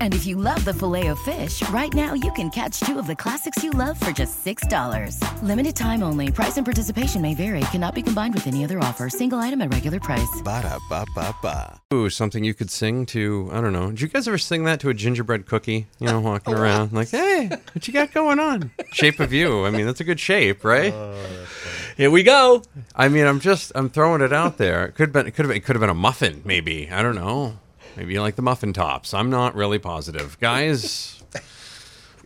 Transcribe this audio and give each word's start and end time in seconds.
And 0.00 0.12
if 0.14 0.26
you 0.26 0.34
love 0.34 0.64
the 0.64 0.74
filet 0.74 1.06
of 1.08 1.18
fish, 1.20 1.62
right 1.68 1.92
now 1.94 2.14
you 2.14 2.32
can 2.32 2.50
catch 2.50 2.80
two 2.80 2.98
of 2.98 3.06
the 3.06 3.14
classics 3.14 3.62
you 3.62 3.70
love 3.70 3.98
for 4.00 4.10
just 4.10 4.44
$6. 4.44 5.42
Limited 5.42 5.76
time 5.76 6.02
only. 6.02 6.32
Price 6.32 6.56
and 6.56 6.64
participation 6.66 7.22
may 7.22 7.34
vary. 7.36 7.60
Cannot 7.72 7.94
be 7.94 8.02
combined 8.02 8.34
with 8.34 8.48
any 8.48 8.64
other 8.64 8.80
offer. 8.80 9.08
Single 9.08 9.38
item 9.38 9.62
at 9.62 9.72
regular 9.72 10.00
price. 10.00 10.42
Ba 10.42 10.62
da 10.62 10.78
ba 10.88 11.06
ba 11.14 11.32
ba. 11.40 11.80
Ooh, 11.94 12.10
something 12.10 12.42
you 12.42 12.52
could 12.54 12.70
sing 12.70 13.06
to, 13.06 13.48
I 13.52 13.60
don't 13.60 13.72
know. 13.72 13.90
Did 13.90 14.00
you 14.00 14.08
guys 14.08 14.26
ever 14.26 14.38
sing 14.38 14.64
that 14.64 14.80
to 14.80 14.88
a 14.88 14.94
gingerbread 14.94 15.46
cookie? 15.46 15.86
You 16.00 16.08
know, 16.08 16.20
walking 16.28 16.54
around 16.54 16.92
like, 16.92 17.10
hey, 17.10 17.48
what 17.48 17.86
you 17.86 17.94
got 17.94 18.12
going 18.12 18.40
on? 18.40 18.72
Shape 18.92 19.20
of 19.20 19.32
you. 19.32 19.64
I 19.64 19.70
mean, 19.70 19.86
that's 19.86 20.00
a 20.00 20.04
good 20.04 20.20
shape, 20.20 20.64
right? 20.64 20.92
Oh, 20.92 21.46
Here 21.96 22.10
we 22.10 22.22
go. 22.24 22.62
I 22.96 23.08
mean, 23.08 23.26
I'm 23.26 23.40
just, 23.40 23.70
I'm 23.74 23.88
throwing 23.88 24.20
it 24.22 24.32
out 24.32 24.58
there. 24.58 24.86
It 24.86 24.94
could 24.94 25.08
have 25.08 25.12
been, 25.12 25.26
it 25.26 25.30
could 25.32 25.44
have, 25.46 25.54
it 25.54 25.60
could 25.60 25.76
have 25.76 25.80
been 25.80 25.90
a 25.90 25.94
muffin, 25.94 26.42
maybe. 26.44 26.90
I 26.90 27.02
don't 27.02 27.14
know. 27.14 27.58
Maybe 27.96 28.14
you 28.14 28.20
like 28.20 28.36
the 28.36 28.42
muffin 28.42 28.72
tops. 28.72 29.12
I'm 29.12 29.30
not 29.30 29.54
really 29.54 29.78
positive, 29.78 30.38
guys. 30.40 31.22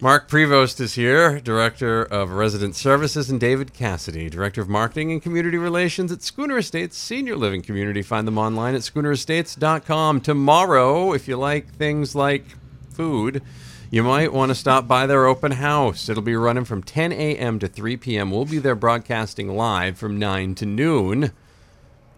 Mark 0.02 0.28
Prevost 0.28 0.80
is 0.80 0.94
here, 0.94 1.38
Director 1.38 2.02
of 2.02 2.32
Resident 2.32 2.74
Services, 2.74 3.30
and 3.30 3.38
David 3.38 3.72
Cassidy, 3.72 4.28
Director 4.28 4.60
of 4.60 4.68
Marketing 4.68 5.12
and 5.12 5.22
Community 5.22 5.56
Relations 5.56 6.10
at 6.10 6.22
Schooner 6.22 6.58
Estates 6.58 6.96
Senior 6.96 7.36
Living 7.36 7.62
Community. 7.62 8.02
Find 8.02 8.26
them 8.26 8.36
online 8.36 8.74
at 8.74 8.80
schoonerestates.com. 8.80 10.20
Tomorrow, 10.22 11.12
if 11.12 11.28
you 11.28 11.36
like 11.36 11.72
things 11.74 12.16
like 12.16 12.44
food, 12.90 13.42
you 13.92 14.02
might 14.02 14.32
want 14.32 14.48
to 14.50 14.56
stop 14.56 14.88
by 14.88 15.06
their 15.06 15.26
open 15.26 15.52
house. 15.52 16.08
It'll 16.08 16.20
be 16.20 16.34
running 16.34 16.64
from 16.64 16.82
10 16.82 17.12
a.m. 17.12 17.60
to 17.60 17.68
3 17.68 17.96
p.m. 17.98 18.32
We'll 18.32 18.44
be 18.44 18.58
there 18.58 18.74
broadcasting 18.74 19.54
live 19.54 19.98
from 19.98 20.18
9 20.18 20.56
to 20.56 20.66
noon. 20.66 21.30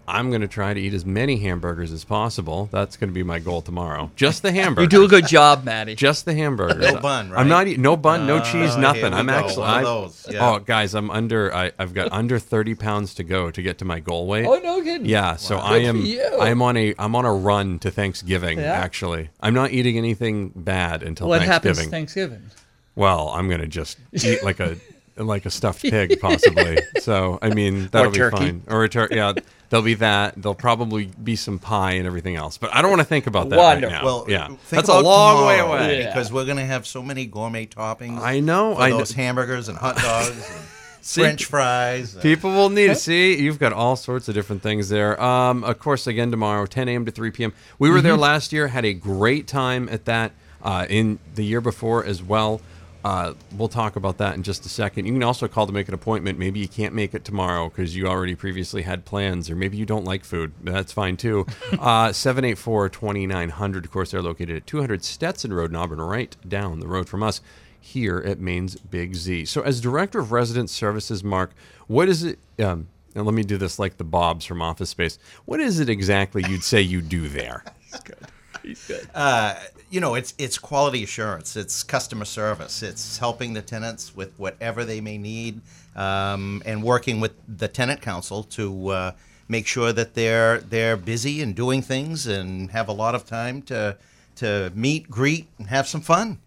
I'm 0.07 0.31
going 0.31 0.41
to 0.43 0.49
try 0.49 0.75
to 0.75 0.81
eat 0.81 0.93
as 0.95 1.05
many 1.07 1.39
hamburgers 1.39 1.93
as 1.93 2.05
possible. 2.05 2.69
That's 2.73 2.97
going 2.97 3.09
to 3.11 3.15
be 3.15 3.23
my 3.23 3.39
goal 3.39 3.63
tomorrow. 3.63 4.11
Just 4.17 4.43
the 4.43 4.53
hamburger. 4.53 4.83
You 4.85 4.89
do 4.89 5.05
a 5.05 5.09
good 5.09 5.27
job, 5.27 5.65
Maddie. 5.65 5.95
Just 5.95 6.25
the 6.25 6.35
hamburger. 6.35 6.79
No 6.79 7.01
bun, 7.01 7.31
right? 7.31 7.41
I'm 7.41 7.49
not 7.49 7.67
eating 7.67 7.83
no 7.83 7.97
bun, 7.97 8.27
no 8.27 8.37
Oh, 8.37 8.41
cheese, 8.41 8.77
nothing. 8.77 9.13
I'm 9.15 9.27
go. 9.27 9.33
actually. 9.33 9.59
One 9.63 9.71
of 9.71 9.77
I- 9.77 9.83
those, 9.83 10.27
yeah. 10.31 10.51
Oh, 10.51 10.59
guys, 10.59 10.95
I'm 10.95 11.11
under. 11.11 11.55
I, 11.55 11.73
I've 11.79 11.95
got 11.95 12.13
under 12.13 12.39
30 12.39 12.75
pounds 12.75 13.15
to 13.15 13.25
go 13.25 13.51
to 13.51 13.63
get 13.63 13.79
to 13.79 13.85
my 13.85 14.01
goal 14.01 14.27
weight. 14.27 14.47
Oh, 14.47 14.59
no 14.59 14.83
kidding. 14.83 15.07
Yeah, 15.07 15.37
so 15.37 15.57
I 15.59 15.79
am. 15.79 16.05
I'm 16.41 16.61
on 16.63 16.77
a. 16.77 16.95
I'm 16.99 17.17
on 17.17 17.25
a 17.25 17.33
run 17.33 17.79
to 17.81 17.91
Thanksgiving. 17.91 18.59
Yeah. 18.59 18.73
Actually, 18.73 19.31
I'm 19.41 19.55
not 19.55 19.71
eating 19.73 19.97
anything 19.99 20.51
bad 20.55 21.03
until 21.03 21.29
What 21.29 21.43
happens 21.43 21.79
Thanksgiving. 21.79 21.91
Thanksgiving? 21.91 22.51
well, 22.95 23.29
I'm 23.31 23.49
gonna 23.49 23.67
just 23.67 23.99
eat 24.13 24.43
like 24.45 24.61
a 24.61 24.77
like 25.17 25.47
a 25.47 25.51
stuffed 25.51 25.83
pig, 25.91 26.21
possibly. 26.21 26.79
so 27.01 27.39
I 27.43 27.51
mean 27.51 27.89
that'll 27.89 28.11
be 28.11 28.19
turkey. 28.19 28.37
fine. 28.37 28.63
Or 28.69 28.85
a 28.85 28.89
turkey. 28.89 29.17
Yeah, 29.17 29.33
there'll 29.71 29.85
be 29.85 29.95
that. 29.95 30.35
There'll 30.41 30.55
probably 30.55 31.07
be 31.23 31.37
some 31.37 31.59
pie 31.59 31.93
and 31.93 32.07
everything 32.07 32.37
else. 32.37 32.59
But 32.59 32.75
I 32.75 32.83
don't 32.83 32.91
want 32.91 33.01
to 33.01 33.07
think 33.07 33.27
about 33.27 33.49
that 33.51 33.57
Wonderful. 33.59 33.93
right 33.93 34.01
now. 34.03 34.05
Well, 34.05 34.25
yeah, 34.29 34.49
that's 34.71 34.89
a 34.89 35.01
long 35.01 35.47
way 35.47 35.59
away. 35.61 36.01
Yeah. 36.01 36.07
because 36.09 36.33
we're 36.33 36.45
going 36.45 36.57
to 36.59 36.65
have 36.65 36.87
so 36.87 37.03
many 37.03 37.27
gourmet 37.27 37.67
toppings. 37.67 38.19
I 38.21 38.41
know. 38.41 38.75
For 38.75 38.81
I 38.83 38.91
know. 38.91 38.99
those 38.99 39.13
hamburgers 39.13 39.69
and 39.69 39.79
hot 39.79 39.97
dogs, 39.97 40.31
and 40.31 40.65
See, 41.01 41.21
French 41.21 41.45
fries. 41.45 42.15
and- 42.15 42.23
People 42.23 42.51
will 42.51 42.71
need 42.71 42.87
to 42.89 42.95
see. 42.95 43.37
You've 43.41 43.59
got 43.59 43.73
all 43.75 43.95
sorts 43.97 44.27
of 44.29 44.35
different 44.35 44.63
things 44.63 44.89
there. 44.89 45.21
Um, 45.23 45.63
of 45.63 45.79
course, 45.79 46.07
again 46.07 46.31
tomorrow, 46.31 46.65
10 46.67 46.89
a.m. 46.89 47.05
to 47.05 47.11
3 47.11 47.31
p.m. 47.31 47.53
We 47.79 47.91
were 47.91 47.97
Mm-hmm. 47.99 48.05
there 48.05 48.17
last 48.17 48.53
year, 48.53 48.69
had 48.69 48.85
a 48.85 48.95
great 48.95 49.47
time 49.47 49.89
at 49.91 50.07
that. 50.07 50.33
Uh, 50.63 50.87
in 50.89 51.19
the 51.35 51.45
year 51.45 51.61
before 51.61 52.03
as 52.07 52.23
well. 52.23 52.59
Uh, 53.05 53.35
we'll 53.57 53.69
talk 53.69 53.97
about 53.97 54.17
that 54.17 54.35
in 54.35 54.43
just 54.43 54.65
a 54.65 54.69
second. 54.69 55.05
You 55.05 55.13
can 55.13 55.23
also 55.23 55.47
call 55.47 55.67
to 55.67 55.73
make 55.73 55.89
an 55.89 55.95
appointment. 55.95 56.39
Maybe 56.39 56.59
you 56.59 56.69
can't 56.69 56.95
make 56.95 57.15
it 57.15 57.23
tomorrow 57.23 57.69
because 57.69 57.95
you 57.95 58.07
already 58.07 58.35
previously 58.35 58.81
had 58.83 59.05
plans, 59.05 59.51
or 59.51 59.57
maybe 59.57 59.77
you 59.77 59.85
don't 59.85 60.05
like 60.05 60.25
food. 60.25 60.53
That's 60.63 60.93
fine 60.93 61.17
too. 61.17 61.47
Uh, 61.85 62.13
784 62.13 62.89
2900. 62.89 63.85
Of 63.85 63.91
course, 63.91 64.11
they're 64.13 64.23
located 64.23 64.57
at 64.57 64.67
200 64.67 65.05
Stetson 65.05 65.53
Road 65.53 65.71
in 65.71 65.77
Auburn, 65.77 66.01
right 66.01 66.35
down 66.49 66.81
the 66.81 66.87
road 66.87 67.09
from 67.09 67.23
us 67.23 67.43
here 67.79 68.23
at 68.25 68.39
Maine's 68.41 68.77
Big 68.77 69.15
Z. 69.15 69.45
So, 69.47 69.61
as 69.61 69.81
Director 69.81 70.21
of 70.21 70.33
Resident 70.33 70.71
Services, 70.71 71.23
Mark, 71.23 71.51
what 71.87 72.09
is 72.09 72.23
it? 72.23 72.39
Um, 72.59 72.89
and 73.15 73.27
let 73.27 73.35
me 73.35 73.43
do 73.43 73.59
this 73.59 73.79
like 73.79 73.99
the 73.99 74.05
Bobs 74.05 74.45
from 74.47 74.63
Office 74.63 74.91
Space. 74.91 75.19
What 75.45 75.61
is 75.61 75.79
it 75.81 75.89
exactly 75.91 76.43
you'd 76.49 76.65
say 76.65 76.81
you 76.81 77.03
do 77.03 77.29
there? 77.29 77.65
He's 77.83 78.01
good. 78.01 78.19
He's 78.63 78.87
good. 78.87 79.09
Uh, 79.15 79.57
you 79.91 80.01
know, 80.01 80.15
it's 80.15 80.35
it's 80.39 80.59
quality 80.59 81.03
assurance, 81.03 81.57
it's 81.57 81.83
customer 81.83 82.25
service, 82.25 82.83
it's 82.83 83.19
helping 83.19 83.53
the 83.53 83.63
tenants 83.63 84.15
with 84.15 84.33
whatever 84.39 84.85
they 84.85 85.01
may 85.01 85.19
need, 85.19 85.61
um, 85.95 86.63
and 86.67 86.83
working 86.83 87.21
with 87.21 87.33
the 87.47 87.69
tenant 87.69 88.01
council 88.01 88.43
to 88.45 88.89
uh, 88.89 89.13
make 89.49 89.67
sure 89.67 89.93
that 89.93 90.15
they're 90.15 90.59
they're 90.61 90.97
busy 90.97 91.43
and 91.43 91.55
doing 91.55 91.83
things 91.83 92.27
and 92.27 92.71
have 92.71 92.89
a 92.89 92.93
lot 92.93 93.15
of 93.15 93.27
time 93.27 93.63
to 93.63 93.97
to 94.37 94.73
meet, 94.75 95.09
greet, 95.11 95.47
and 95.59 95.69
have 95.69 95.87
some 95.87 96.01
fun. 96.01 96.39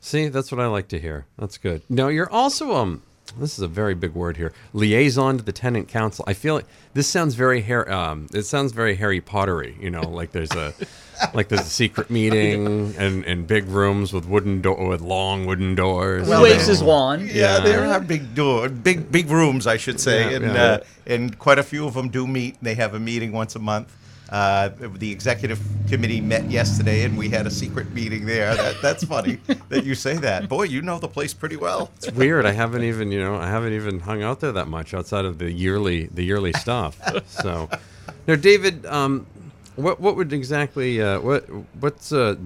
See, 0.00 0.28
that's 0.28 0.50
what 0.50 0.60
I 0.60 0.66
like 0.66 0.88
to 0.88 0.98
hear. 0.98 1.26
That's 1.38 1.58
good. 1.58 1.82
Now, 1.88 2.08
you're 2.08 2.30
also 2.30 2.74
um. 2.74 3.02
This 3.38 3.58
is 3.58 3.62
a 3.62 3.68
very 3.68 3.94
big 3.94 4.14
word 4.14 4.36
here. 4.36 4.52
Liaison 4.72 5.38
to 5.38 5.44
the 5.44 5.52
tenant 5.52 5.88
council. 5.88 6.24
I 6.28 6.34
feel 6.34 6.54
like 6.54 6.66
this 6.94 7.06
sounds 7.08 7.34
very 7.34 7.62
Harry. 7.62 7.88
Um, 7.90 8.28
it 8.34 8.42
sounds 8.42 8.72
very 8.72 8.94
Harry 8.96 9.20
Pottery. 9.20 9.76
You 9.80 9.90
know, 9.90 10.02
like 10.02 10.32
there's 10.32 10.52
a, 10.52 10.74
like 11.34 11.48
there's 11.48 11.62
a 11.62 11.70
secret 11.70 12.10
meeting 12.10 12.94
and, 12.96 13.24
and 13.24 13.46
big 13.46 13.66
rooms 13.68 14.12
with 14.12 14.26
wooden 14.26 14.60
door 14.60 14.86
with 14.88 15.00
long 15.00 15.46
wooden 15.46 15.74
doors. 15.74 16.24
He 16.26 16.30
Well, 16.30 16.42
waves 16.42 16.66
his 16.66 16.82
wand. 16.82 17.28
Yeah, 17.28 17.56
Yeah. 17.56 17.60
there 17.60 17.86
are 17.86 18.00
big 18.00 18.34
door, 18.34 18.68
big 18.68 19.10
big 19.10 19.30
rooms, 19.30 19.66
I 19.66 19.76
should 19.76 20.00
say, 20.00 20.30
Yeah, 20.30 20.36
and 20.36 20.44
yeah. 20.44 20.62
Uh, 20.64 20.78
and 21.06 21.38
quite 21.38 21.58
a 21.58 21.62
few 21.62 21.86
of 21.86 21.94
them 21.94 22.08
do 22.10 22.26
meet. 22.26 22.56
They 22.62 22.74
have 22.74 22.94
a 22.94 23.00
meeting 23.00 23.32
once 23.32 23.56
a 23.56 23.58
month. 23.58 23.92
Uh, 24.32 24.70
the 24.96 25.12
executive 25.12 25.60
committee 25.90 26.20
met 26.22 26.50
yesterday, 26.50 27.04
and 27.04 27.18
we 27.18 27.28
had 27.28 27.46
a 27.46 27.50
secret 27.50 27.92
meeting 27.92 28.24
there. 28.24 28.54
That, 28.54 28.80
that's 28.80 29.04
funny 29.04 29.34
that 29.68 29.84
you 29.84 29.94
say 29.94 30.16
that. 30.16 30.48
Boy, 30.48 30.62
you 30.62 30.80
know 30.80 30.98
the 30.98 31.06
place 31.06 31.34
pretty 31.34 31.56
well. 31.56 31.90
It's 31.98 32.10
weird. 32.12 32.46
I 32.46 32.52
haven't 32.52 32.82
even, 32.82 33.12
you 33.12 33.20
know, 33.20 33.36
I 33.36 33.48
haven't 33.48 33.74
even 33.74 34.00
hung 34.00 34.22
out 34.22 34.40
there 34.40 34.52
that 34.52 34.68
much 34.68 34.94
outside 34.94 35.26
of 35.26 35.36
the 35.36 35.52
yearly, 35.52 36.06
the 36.06 36.22
yearly 36.22 36.54
stuff. 36.54 36.98
So, 37.28 37.68
now, 38.26 38.36
David, 38.36 38.86
um, 38.86 39.26
what 39.76 40.00
what 40.00 40.16
would 40.16 40.32
exactly 40.32 41.02
uh, 41.02 41.20
what 41.20 41.44
what's 41.80 42.10
uh, 42.10 42.36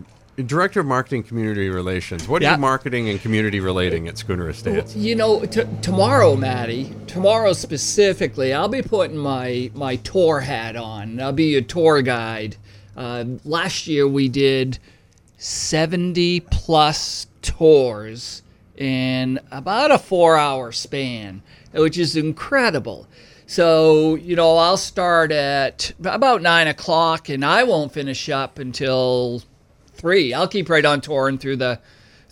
director 0.42 0.80
of 0.80 0.86
marketing 0.86 1.22
community 1.22 1.68
relations? 1.68 2.28
What 2.28 2.42
are 2.42 2.52
you 2.52 2.58
marketing 2.58 3.08
and 3.08 3.20
community 3.20 3.60
relating 3.60 4.08
at 4.08 4.18
Schooner 4.18 4.48
Estates? 4.48 4.94
You 4.94 5.14
know, 5.14 5.44
t- 5.44 5.62
tomorrow, 5.82 6.36
Maddie, 6.36 6.92
tomorrow 7.06 7.52
specifically, 7.52 8.52
I'll 8.52 8.68
be 8.68 8.82
putting 8.82 9.16
my 9.16 9.70
my 9.74 9.96
tour 9.96 10.40
hat 10.40 10.76
on. 10.76 11.20
I'll 11.20 11.32
be 11.32 11.56
a 11.56 11.62
tour 11.62 12.02
guide. 12.02 12.56
Uh, 12.96 13.24
last 13.44 13.86
year 13.86 14.08
we 14.08 14.28
did 14.28 14.78
70 15.38 16.40
plus 16.40 17.26
tours 17.42 18.42
in 18.76 19.38
about 19.50 19.90
a 19.90 19.98
four 19.98 20.36
hour 20.36 20.72
span, 20.72 21.42
which 21.72 21.98
is 21.98 22.16
incredible. 22.16 23.06
So, 23.46 24.16
you 24.16 24.34
know, 24.34 24.56
I'll 24.56 24.76
start 24.76 25.30
at 25.30 25.92
about 26.04 26.42
nine 26.42 26.66
o'clock 26.66 27.28
and 27.28 27.44
I 27.44 27.62
won't 27.62 27.92
finish 27.92 28.28
up 28.28 28.58
until 28.58 29.42
three. 29.96 30.32
I'll 30.34 30.48
keep 30.48 30.68
right 30.68 30.84
on 30.84 31.00
touring 31.00 31.38
through 31.38 31.56
the 31.56 31.80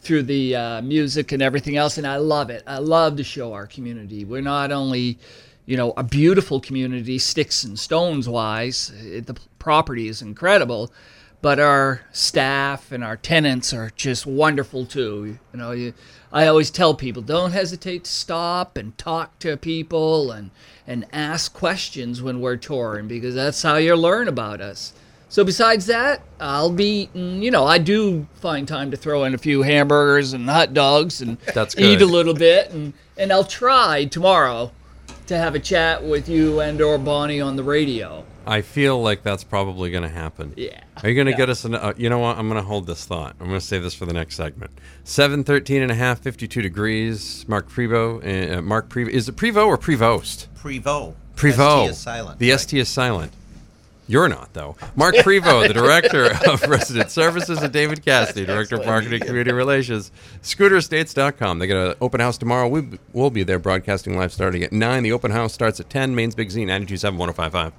through 0.05 0.23
the 0.25 0.55
uh, 0.55 0.83
music 0.83 1.33
and 1.33 1.43
everything 1.43 1.77
else, 1.77 1.97
and 1.97 2.07
I 2.07 2.17
love 2.17 2.51
it. 2.51 2.63
I 2.67 2.79
love 2.79 3.17
to 3.17 3.25
show 3.25 3.55
our 3.55 3.67
community. 3.67 4.25
We're 4.25 4.43
not 4.43 4.71
only, 4.71 5.19
you 5.65 5.79
know, 5.79 5.95
a 5.97 6.03
beautiful 6.03 6.61
community, 6.61 7.19
sticks 7.19 7.65
and 7.65 7.79
stones 7.79 8.29
wise. 8.29 8.93
It, 9.03 9.27
the 9.27 9.39
property 9.59 10.09
is 10.09 10.21
incredible, 10.21 10.93
but 11.41 11.59
our 11.59 12.03
staff 12.13 12.93
and 12.93 13.03
our 13.03 13.17
tenants 13.17 13.73
are 13.73 13.91
just 13.97 14.27
wonderful 14.27 14.85
too. 14.85 15.39
You 15.53 15.59
know, 15.59 15.73
you, 15.73 15.95
I 16.31 16.47
always 16.49 16.71
tell 16.71 16.95
people 16.95 17.23
don't 17.23 17.53
hesitate 17.53 18.05
to 18.05 18.11
stop 18.11 18.77
and 18.77 18.97
talk 18.99 19.39
to 19.39 19.57
people 19.57 20.33
and 20.33 20.51
and 20.87 21.07
ask 21.13 21.55
questions 21.55 22.21
when 22.21 22.41
we're 22.41 22.57
touring 22.57 23.09
because 23.09 23.35
that's 23.35 23.63
how 23.63 23.77
you 23.77 23.97
learn 23.97 24.29
about 24.29 24.61
us. 24.61 24.93
So 25.35 25.43
besides 25.43 25.87
that, 25.87 26.23
I'll 26.39 26.71
be, 26.71 27.11
mm, 27.13 27.43
you 27.43 27.51
know, 27.51 27.65
I 27.65 27.79
do 27.79 28.25
find 28.37 28.69
time 28.69 28.93
to 28.93 28.97
throw 28.97 29.25
in 29.25 29.35
a 29.35 29.39
few 29.39 29.63
hamburgers 29.63 30.33
and 30.33 30.49
hot 30.49 30.75
dogs 30.75 31.21
and 31.21 31.39
That's 31.53 31.77
eat 31.77 32.01
a 32.01 32.07
little 32.07 32.35
bit, 32.35 32.71
and 32.71 32.93
and 33.19 33.33
I'll 33.33 33.43
try 33.43 34.05
tomorrow 34.05 34.71
to 35.27 35.37
have 35.37 35.57
a 35.57 35.59
chat 35.59 36.05
with 36.05 36.29
you 36.29 36.61
and 36.61 36.81
or 36.81 36.99
Bonnie 36.99 37.41
on 37.41 37.57
the 37.57 37.65
radio. 37.65 38.25
I 38.47 38.61
feel 38.61 39.03
like 39.03 39.25
that's 39.25 39.43
probably 39.43 39.91
going 39.91 40.05
to 40.05 40.09
happen. 40.09 40.55
Yeah. 40.57 40.81
Are 41.03 41.09
you 41.09 41.17
going 41.17 41.27
to 41.27 41.35
get 41.35 41.51
us 41.51 41.65
an, 41.65 41.75
uh, 41.75 41.95
you 41.97 42.09
know 42.09 42.21
what? 42.21 42.39
I'm 42.39 42.49
going 42.49 42.63
to 42.63 42.69
hold 42.69 42.87
this 42.87 43.05
thought. 43.05 43.35
I'm 43.41 43.49
going 43.49 43.59
to 43.59 43.67
save 43.67 43.83
this 43.83 43.95
for 43.95 44.07
the 44.07 44.13
next 44.13 44.37
segment. 44.37 44.71
7, 45.03 45.43
13 45.43 45.83
and 45.83 45.91
a 45.91 45.97
half, 45.97 46.21
52 46.21 46.63
degrees. 46.63 47.45
Mark 47.49 47.69
Prevo, 47.69 48.57
uh, 48.57 48.63
Mark 48.63 48.89
Prevo. 48.89 49.09
Is 49.09 49.29
it 49.29 49.35
Prevo 49.35 49.67
or 49.67 49.79
Prevost? 49.79 50.47
Prevo. 50.57 51.15
Prevo. 51.35 51.87
ST 51.87 51.91
is 51.91 51.99
silent. 51.99 52.39
The 52.39 52.51
right. 52.53 52.61
ST 52.61 52.81
is 52.81 52.89
silent. 52.89 53.33
You're 54.07 54.29
not, 54.29 54.53
though. 54.53 54.77
Mark 54.97 55.15
Prevo, 55.17 55.67
the 55.67 55.73
Director 55.73 56.27
of 56.51 56.63
Resident 56.63 57.11
Services, 57.11 57.63
and 57.63 57.73
David 57.73 58.05
Cassidy, 58.05 58.45
Director 58.45 58.77
of 58.77 58.87
Marketing 58.87 59.15
and 59.15 59.27
Community 59.27 59.53
Relations. 59.53 60.13
SchoonerEstates.com. 60.43 61.59
They 61.59 61.67
got 61.67 61.91
an 61.91 61.95
open 62.01 62.21
house 62.21 62.37
tomorrow. 62.37 62.69
We 62.69 62.99
will 63.13 63.31
be 63.31 63.45
there 63.45 63.59
broadcasting 63.59 64.17
live 64.17 64.33
starting 64.33 64.63
at 64.63 64.73
9. 64.73 65.03
The 65.03 65.13
open 65.13 65.31
house 65.31 65.55
starts 65.55 65.81
at 65.81 65.89
10. 65.89 66.15
Maine's 66.15 66.35
Big 66.35 66.51
Z, 66.51 66.61
927 66.61 67.19
1055. 67.19 67.73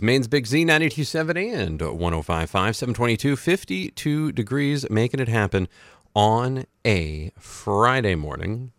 Maine's 0.00 0.28
Big 0.28 0.46
Z 0.46 0.64
927 0.64 1.36
and 1.36 1.82
1055, 1.82 2.76
722, 2.76 3.36
52 3.36 4.32
degrees, 4.32 4.88
making 4.88 5.20
it 5.20 5.28
happen 5.28 5.68
on 6.14 6.64
a 6.86 7.30
Friday 7.38 8.14
morning. 8.14 8.72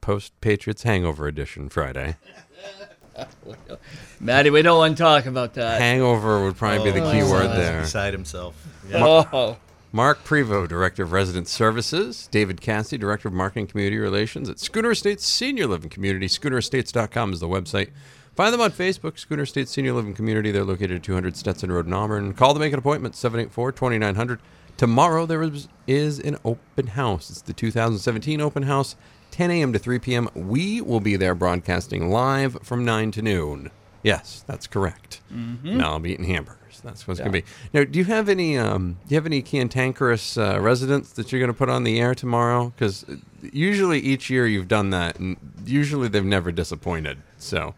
Post 0.00 0.40
Patriots 0.40 0.84
Hangover 0.84 1.26
Edition 1.26 1.68
Friday. 1.68 2.16
Maddie, 4.20 4.50
we 4.50 4.62
don't 4.62 4.78
want 4.78 4.96
to 4.96 5.02
talk 5.02 5.26
about 5.26 5.54
that. 5.54 5.80
Hangover 5.80 6.44
would 6.44 6.56
probably 6.56 6.92
be 6.92 6.98
the 6.98 7.06
oh, 7.06 7.12
key 7.12 7.22
Oh, 7.22 7.30
word 7.30 7.48
he's 7.48 7.56
there. 7.56 7.80
Beside 7.82 8.12
himself. 8.12 8.54
Oh, 8.94 9.56
Mark 9.94 10.24
Prevo, 10.24 10.66
Director 10.66 11.02
of 11.02 11.12
Resident 11.12 11.48
Services. 11.48 12.28
David 12.30 12.60
Cassidy, 12.60 12.98
Director 12.98 13.28
of 13.28 13.34
Marketing 13.34 13.62
and 13.62 13.70
Community 13.70 13.98
Relations 13.98 14.48
at 14.48 14.58
Schooner 14.58 14.92
Estates 14.92 15.26
Senior 15.26 15.66
Living 15.66 15.90
Community. 15.90 16.26
SchoonerEstates.com 16.26 17.32
is 17.34 17.40
the 17.40 17.48
website. 17.48 17.90
Find 18.34 18.54
them 18.54 18.62
on 18.62 18.70
Facebook, 18.70 19.18
Schooner 19.18 19.42
Estates 19.42 19.70
Senior 19.70 19.92
Living 19.92 20.14
Community. 20.14 20.50
They're 20.50 20.64
located 20.64 20.92
at 20.92 21.02
200 21.02 21.36
Stetson 21.36 21.70
Road 21.70 21.86
in 21.86 21.92
Auburn. 21.92 22.32
Call 22.32 22.54
to 22.54 22.60
make 22.60 22.72
an 22.72 22.78
appointment, 22.78 23.14
784 23.14 23.72
2900. 23.72 24.40
Tomorrow 24.78 25.26
there 25.26 25.42
is, 25.42 25.68
is 25.86 26.18
an 26.18 26.38
open 26.42 26.88
house. 26.88 27.28
It's 27.28 27.42
the 27.42 27.52
2017 27.52 28.40
open 28.40 28.62
house, 28.62 28.96
10 29.32 29.50
a.m. 29.50 29.72
to 29.72 29.78
3 29.78 29.98
p.m. 29.98 30.28
We 30.34 30.80
will 30.80 31.00
be 31.00 31.16
there 31.16 31.34
broadcasting 31.34 32.10
live 32.10 32.58
from 32.62 32.84
9 32.84 33.10
to 33.12 33.22
noon. 33.22 33.70
Yes, 34.02 34.44
that's 34.46 34.66
correct. 34.66 35.20
Mm-hmm. 35.32 35.80
I'll 35.80 35.98
be 35.98 36.12
eating 36.12 36.26
hamburgers. 36.26 36.80
That's 36.82 37.06
what 37.06 37.12
it's 37.12 37.20
going 37.20 37.32
to 37.32 37.42
be. 37.42 37.46
Now, 37.72 37.84
do 37.84 37.98
you 37.98 38.04
have 38.06 38.28
any 38.28 38.58
um, 38.58 38.98
do 39.06 39.14
you 39.14 39.16
have 39.16 39.26
any 39.26 39.42
cantankerous 39.42 40.36
uh, 40.36 40.60
residents 40.60 41.12
that 41.12 41.30
you're 41.30 41.40
going 41.40 41.52
to 41.52 41.56
put 41.56 41.68
on 41.68 41.84
the 41.84 42.00
air 42.00 42.14
tomorrow? 42.14 42.72
Because 42.76 43.04
usually 43.40 44.00
each 44.00 44.28
year 44.28 44.46
you've 44.46 44.68
done 44.68 44.90
that, 44.90 45.18
and 45.18 45.36
usually 45.64 46.08
they've 46.08 46.24
never 46.24 46.50
disappointed. 46.50 47.18
So 47.38 47.74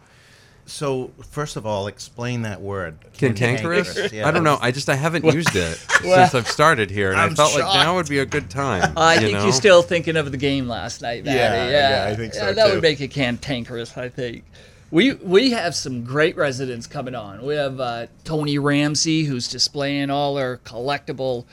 So 0.67 1.11
first 1.31 1.57
of 1.57 1.67
all, 1.67 1.87
explain 1.87 2.43
that 2.43 2.61
word. 2.61 2.97
cantankerous? 3.13 4.13
Yeah. 4.13 4.27
I 4.27 4.31
don't 4.31 4.45
know. 4.45 4.59
I 4.61 4.71
just 4.71 4.89
I 4.89 4.95
haven't 4.95 5.25
used 5.25 5.55
it 5.55 5.75
since 6.01 6.35
I've 6.35 6.49
started 6.49 6.91
here, 6.91 7.11
and 7.11 7.21
i 7.21 7.25
I'm 7.25 7.35
felt 7.35 7.55
like 7.55 7.65
now 7.65 7.97
would 7.97 8.09
be 8.09 8.19
a 8.19 8.27
good 8.27 8.49
time. 8.49 8.93
I 8.97 9.15
you 9.15 9.21
think 9.21 9.33
know? 9.35 9.45
you're 9.45 9.53
still 9.53 9.83
thinking 9.83 10.17
of 10.17 10.31
the 10.31 10.39
game 10.39 10.69
last 10.69 11.03
night, 11.03 11.25
Maddie. 11.25 11.39
Yeah, 11.39 11.69
Yeah, 11.69 12.07
yeah, 12.07 12.13
I 12.13 12.17
think 12.17 12.35
so, 12.35 12.47
Yeah, 12.47 12.53
that 12.53 12.67
too. 12.67 12.75
would 12.75 12.83
make 12.83 13.01
it 13.01 13.09
cantankerous, 13.09 13.97
I 13.97 14.09
think. 14.09 14.45
We 14.91 15.15
we 15.15 15.51
have 15.51 15.75
some 15.75 16.05
great 16.05 16.37
residents 16.37 16.87
coming 16.87 17.15
on. 17.15 17.45
We 17.45 17.57
have 17.57 17.81
uh, 17.81 18.07
Tony 18.23 18.59
Ramsey, 18.59 19.25
who's 19.25 19.49
displaying 19.49 20.11
all 20.11 20.37
her 20.37 20.61
collectible 20.65 21.47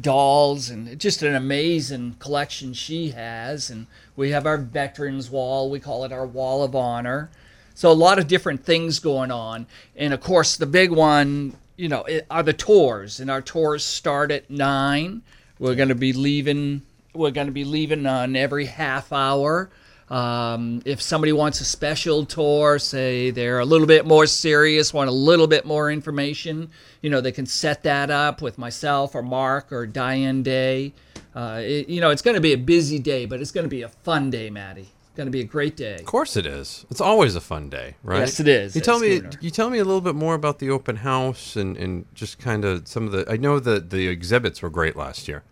dolls 0.00 0.70
and 0.70 0.98
just 0.98 1.22
an 1.22 1.34
amazing 1.34 2.16
collection 2.18 2.72
she 2.72 3.10
has. 3.10 3.70
And 3.70 3.86
we 4.16 4.30
have 4.30 4.46
our 4.46 4.58
veterans 4.58 5.30
wall. 5.30 5.70
We 5.70 5.80
call 5.80 6.04
it 6.04 6.12
our 6.12 6.26
wall 6.26 6.62
of 6.62 6.74
honor. 6.74 7.30
So 7.74 7.90
a 7.90 7.92
lot 7.92 8.18
of 8.18 8.28
different 8.28 8.64
things 8.64 9.00
going 9.00 9.30
on, 9.30 9.66
and 9.96 10.14
of 10.14 10.20
course 10.20 10.56
the 10.56 10.66
big 10.66 10.90
one, 10.90 11.54
you 11.76 11.88
know, 11.88 12.06
are 12.30 12.42
the 12.42 12.52
tours. 12.52 13.20
And 13.20 13.30
our 13.30 13.42
tours 13.42 13.84
start 13.84 14.30
at 14.30 14.48
nine. 14.48 15.22
We're 15.58 15.74
going 15.74 15.88
to 15.88 15.94
be 15.94 16.12
leaving. 16.12 16.82
We're 17.12 17.30
going 17.30 17.48
to 17.48 17.52
be 17.52 17.64
leaving 17.64 18.06
on 18.06 18.36
every 18.36 18.66
half 18.66 19.12
hour. 19.12 19.70
Um, 20.10 20.82
if 20.84 21.00
somebody 21.00 21.32
wants 21.32 21.60
a 21.60 21.64
special 21.64 22.26
tour, 22.26 22.78
say 22.78 23.30
they're 23.30 23.60
a 23.60 23.64
little 23.64 23.86
bit 23.86 24.06
more 24.06 24.26
serious, 24.26 24.92
want 24.92 25.08
a 25.08 25.12
little 25.12 25.46
bit 25.46 25.64
more 25.64 25.90
information, 25.90 26.70
you 27.00 27.08
know, 27.08 27.20
they 27.20 27.32
can 27.32 27.46
set 27.46 27.84
that 27.84 28.10
up 28.10 28.42
with 28.42 28.58
myself 28.58 29.14
or 29.14 29.22
Mark 29.22 29.72
or 29.72 29.86
Diane 29.86 30.42
Day. 30.42 30.92
Uh, 31.34 31.60
it, 31.62 31.88
you 31.88 32.00
know, 32.00 32.10
it's 32.10 32.22
going 32.22 32.34
to 32.34 32.40
be 32.40 32.52
a 32.52 32.58
busy 32.58 32.98
day, 32.98 33.24
but 33.24 33.40
it's 33.40 33.50
going 33.50 33.64
to 33.64 33.70
be 33.70 33.82
a 33.82 33.88
fun 33.88 34.30
day, 34.30 34.50
Maddie. 34.50 34.93
It's 35.14 35.18
going 35.18 35.28
to 35.28 35.30
be 35.30 35.42
a 35.42 35.44
great 35.44 35.76
day. 35.76 35.94
Of 35.94 36.06
course 36.06 36.36
it 36.36 36.44
is. 36.44 36.84
It's 36.90 37.00
always 37.00 37.36
a 37.36 37.40
fun 37.40 37.68
day, 37.68 37.94
right? 38.02 38.18
Yes, 38.18 38.40
it 38.40 38.48
is 38.48 38.74
You 38.74 38.80
tell 38.80 38.98
me. 38.98 39.18
Schooner. 39.18 39.30
You 39.40 39.50
tell 39.52 39.70
me 39.70 39.78
a 39.78 39.84
little 39.84 40.00
bit 40.00 40.16
more 40.16 40.34
about 40.34 40.58
the 40.58 40.70
open 40.70 40.96
house 40.96 41.54
and, 41.54 41.76
and 41.76 42.04
just 42.16 42.40
kind 42.40 42.64
of 42.64 42.88
some 42.88 43.06
of 43.06 43.12
the. 43.12 43.24
I 43.30 43.36
know 43.36 43.60
that 43.60 43.90
the 43.90 44.08
exhibits 44.08 44.60
were 44.60 44.70
great 44.70 44.96
last 44.96 45.28
year. 45.28 45.44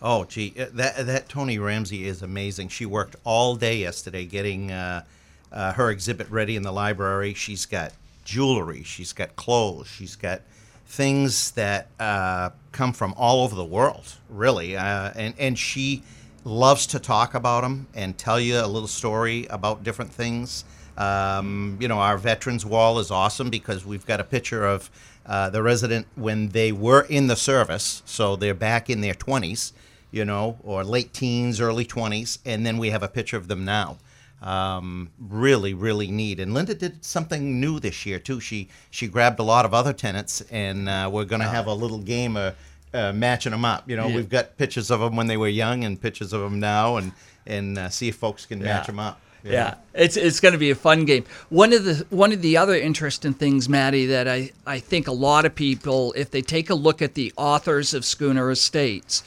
Oh, 0.00 0.24
gee, 0.24 0.54
uh, 0.56 0.66
that 0.74 1.04
that 1.06 1.28
Tony 1.28 1.58
Ramsey 1.58 2.06
is 2.06 2.22
amazing. 2.22 2.68
She 2.68 2.86
worked 2.86 3.16
all 3.24 3.56
day 3.56 3.78
yesterday 3.78 4.24
getting 4.24 4.70
uh, 4.70 5.02
uh, 5.50 5.72
her 5.72 5.90
exhibit 5.90 6.30
ready 6.30 6.54
in 6.54 6.62
the 6.62 6.70
library. 6.70 7.34
She's 7.34 7.66
got 7.66 7.90
jewelry, 8.24 8.84
she's 8.84 9.12
got 9.12 9.34
clothes, 9.34 9.88
she's 9.88 10.14
got 10.14 10.42
things 10.86 11.50
that 11.52 11.88
uh, 11.98 12.50
come 12.70 12.92
from 12.92 13.14
all 13.16 13.42
over 13.42 13.56
the 13.56 13.64
world, 13.64 14.14
really. 14.30 14.76
Uh, 14.76 15.10
and 15.16 15.34
and 15.40 15.58
she 15.58 16.04
loves 16.48 16.86
to 16.88 16.98
talk 16.98 17.34
about 17.34 17.62
them 17.62 17.86
and 17.94 18.16
tell 18.16 18.40
you 18.40 18.58
a 18.58 18.66
little 18.66 18.88
story 18.88 19.46
about 19.50 19.84
different 19.84 20.10
things. 20.10 20.64
Um, 20.96 21.76
you 21.80 21.86
know, 21.86 21.98
our 21.98 22.18
veterans 22.18 22.66
wall 22.66 22.98
is 22.98 23.10
awesome 23.10 23.50
because 23.50 23.84
we've 23.84 24.06
got 24.06 24.18
a 24.18 24.24
picture 24.24 24.64
of 24.64 24.90
uh, 25.26 25.50
the 25.50 25.62
resident 25.62 26.06
when 26.16 26.48
they 26.48 26.72
were 26.72 27.02
in 27.02 27.26
the 27.26 27.36
service, 27.36 28.02
so 28.04 28.34
they're 28.34 28.54
back 28.54 28.88
in 28.88 29.02
their 29.02 29.14
20s, 29.14 29.72
you 30.10 30.24
know, 30.24 30.58
or 30.64 30.82
late 30.82 31.12
teens, 31.12 31.60
early 31.60 31.84
20s, 31.84 32.38
and 32.44 32.64
then 32.64 32.78
we 32.78 32.90
have 32.90 33.02
a 33.02 33.08
picture 33.08 33.36
of 33.36 33.46
them 33.46 33.64
now. 33.64 33.98
Um, 34.40 35.10
really, 35.18 35.74
really 35.74 36.10
neat. 36.10 36.40
And 36.40 36.54
Linda 36.54 36.74
did 36.74 37.04
something 37.04 37.60
new 37.60 37.80
this 37.80 38.06
year 38.06 38.20
too. 38.20 38.40
She 38.40 38.68
she 38.90 39.08
grabbed 39.08 39.40
a 39.40 39.42
lot 39.42 39.64
of 39.64 39.74
other 39.74 39.92
tenants, 39.92 40.40
and 40.50 40.88
uh, 40.88 41.10
we're 41.12 41.24
going 41.24 41.42
to 41.42 41.48
have 41.48 41.66
a 41.66 41.74
little 41.74 41.98
game 41.98 42.36
of 42.36 42.54
uh, 42.94 43.12
matching 43.12 43.52
them 43.52 43.64
up. 43.64 43.88
You 43.88 43.96
know, 43.96 44.08
we've 44.08 44.28
got 44.28 44.56
pictures 44.56 44.90
of 44.90 45.00
them 45.00 45.16
when 45.16 45.26
they 45.26 45.36
were 45.36 45.48
young 45.48 45.84
and 45.84 46.00
pictures 46.00 46.32
of 46.32 46.40
them 46.40 46.60
now, 46.60 46.96
and 46.96 47.12
and 47.46 47.78
uh, 47.78 47.88
see 47.88 48.08
if 48.08 48.16
folks 48.16 48.46
can 48.46 48.60
match 48.60 48.86
them 48.86 48.98
up. 48.98 49.20
you 49.44 49.52
Yeah, 49.52 49.74
it's 49.94 50.16
it's 50.16 50.40
going 50.40 50.52
to 50.52 50.58
be 50.58 50.70
a 50.70 50.74
fun 50.74 51.04
game. 51.04 51.24
One 51.48 51.72
of 51.72 51.84
the 51.84 52.06
one 52.10 52.32
of 52.32 52.42
the 52.42 52.56
other 52.56 52.74
interesting 52.74 53.34
things, 53.34 53.68
Maddie, 53.68 54.06
that 54.06 54.28
I 54.28 54.50
I 54.66 54.78
think 54.78 55.08
a 55.08 55.12
lot 55.12 55.44
of 55.44 55.54
people, 55.54 56.12
if 56.16 56.30
they 56.30 56.42
take 56.42 56.70
a 56.70 56.74
look 56.74 57.02
at 57.02 57.14
the 57.14 57.32
authors 57.36 57.94
of 57.94 58.04
Schooner 58.04 58.50
Estates, 58.50 59.22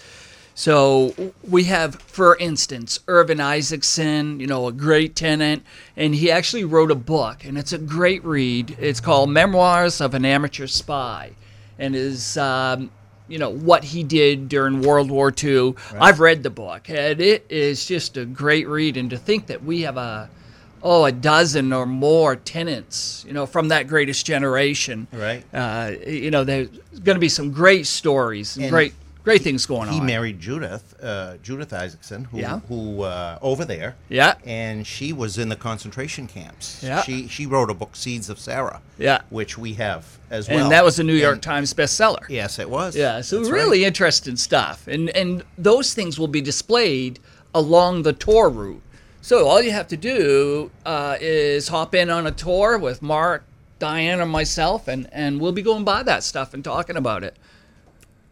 so 0.54 1.34
we 1.48 1.64
have, 1.66 1.96
for 1.96 2.36
instance, 2.38 3.00
Irvin 3.08 3.40
Isaacson, 3.40 4.40
you 4.40 4.48
know, 4.48 4.68
a 4.68 4.72
great 4.72 5.16
tenant, 5.16 5.64
and 5.96 6.14
he 6.14 6.30
actually 6.30 6.66
wrote 6.66 6.92
a 6.92 6.96
book, 6.96 7.46
and 7.46 7.58
it's 7.58 7.72
a 7.72 7.78
great 7.78 8.24
read. 8.24 8.76
It's 8.80 9.00
called 9.00 9.30
Memoirs 9.30 10.02
of 10.02 10.14
an 10.14 10.26
Amateur 10.26 10.68
Spy, 10.68 11.32
and 11.80 11.96
is 11.96 12.38
um, 12.38 12.92
you 13.32 13.40
know 13.40 13.50
what 13.50 13.84
he 13.84 14.04
did 14.04 14.50
during 14.50 14.82
World 14.82 15.10
War 15.10 15.34
II. 15.44 15.76
I've 16.00 16.20
read 16.20 16.44
the 16.44 16.50
book, 16.50 16.90
and 16.90 17.22
it 17.22 17.46
is 17.50 17.86
just 17.86 18.18
a 18.18 18.26
great 18.26 18.68
read. 18.68 18.98
And 18.98 19.10
to 19.10 19.18
think 19.18 19.48
that 19.48 19.64
we 19.64 19.82
have 19.82 19.98
a 19.98 20.30
oh 20.84 21.06
a 21.06 21.12
dozen 21.12 21.72
or 21.72 21.86
more 21.86 22.36
tenants, 22.36 23.24
you 23.28 23.34
know, 23.34 23.46
from 23.46 23.70
that 23.70 23.88
greatest 23.88 24.26
generation, 24.26 25.08
Right. 25.12 25.44
Uh, 25.54 25.94
you 26.06 26.32
know, 26.32 26.44
there's 26.44 26.68
going 27.04 27.16
to 27.16 27.20
be 27.20 27.30
some 27.30 27.52
great 27.52 27.88
stories, 27.88 28.58
and 28.58 28.66
And 28.66 28.72
great 28.72 28.94
great 29.24 29.42
things 29.42 29.66
going 29.66 29.90
he 29.90 29.96
on. 29.96 30.02
He 30.02 30.06
married 30.06 30.40
Judith, 30.40 30.96
uh, 31.02 31.38
Judith 31.44 31.72
Isaacson, 31.74 32.26
who, 32.26 32.40
Yeah. 32.40 32.60
who 32.68 33.04
uh, 33.04 33.38
over 33.42 33.66
there. 33.66 33.96
Yeah. 34.10 34.36
And 34.46 34.86
she 34.86 35.14
was 35.14 35.38
in 35.38 35.50
the 35.50 35.56
concentration 35.56 36.28
camps. 36.28 36.82
Yeah. 36.84 37.02
She 37.04 37.28
she 37.28 37.46
wrote 37.46 37.70
a 37.70 37.74
book, 37.74 37.96
Seeds 37.96 38.30
of 38.30 38.40
Sarah. 38.40 38.82
Yeah. 38.98 39.22
Which 39.30 39.58
we 39.58 39.74
have 39.76 40.06
as 40.30 40.48
and 40.48 40.56
well. 40.56 40.64
And 40.66 40.72
that 40.72 40.84
was 40.84 41.00
a 41.00 41.04
New 41.04 41.14
York 41.16 41.34
And- 41.36 41.44
Times 41.44 41.74
bestseller. 41.74 42.28
Yes, 42.30 42.60
it 42.60 42.70
was. 42.70 42.96
Yeah, 42.96 43.22
so 43.22 43.38
That's 43.38 43.50
really 43.50 43.82
right. 43.82 43.88
interesting 43.88 44.36
stuff, 44.38 44.88
and 44.88 45.10
and 45.12 45.44
those 45.58 45.94
things 45.94 46.18
will 46.20 46.28
be 46.28 46.42
displayed 46.42 47.20
along 47.54 48.04
the 48.04 48.14
tour 48.14 48.50
route. 48.50 48.82
So 49.22 49.48
all 49.48 49.62
you 49.62 49.72
have 49.72 49.88
to 49.90 49.98
do 49.98 50.72
uh, 50.86 51.18
is 51.22 51.68
hop 51.68 51.94
in 51.94 52.10
on 52.10 52.26
a 52.26 52.32
tour 52.32 52.78
with 52.80 53.02
Mark, 53.04 53.44
Diane, 53.78 54.20
or 54.20 54.26
myself, 54.26 54.88
and 54.88 55.08
and 55.12 55.40
we'll 55.42 55.52
be 55.52 55.62
going 55.62 55.84
by 55.84 56.02
that 56.04 56.24
stuff 56.24 56.54
and 56.56 56.64
talking 56.64 56.96
about 56.98 57.24
it. 57.24 57.36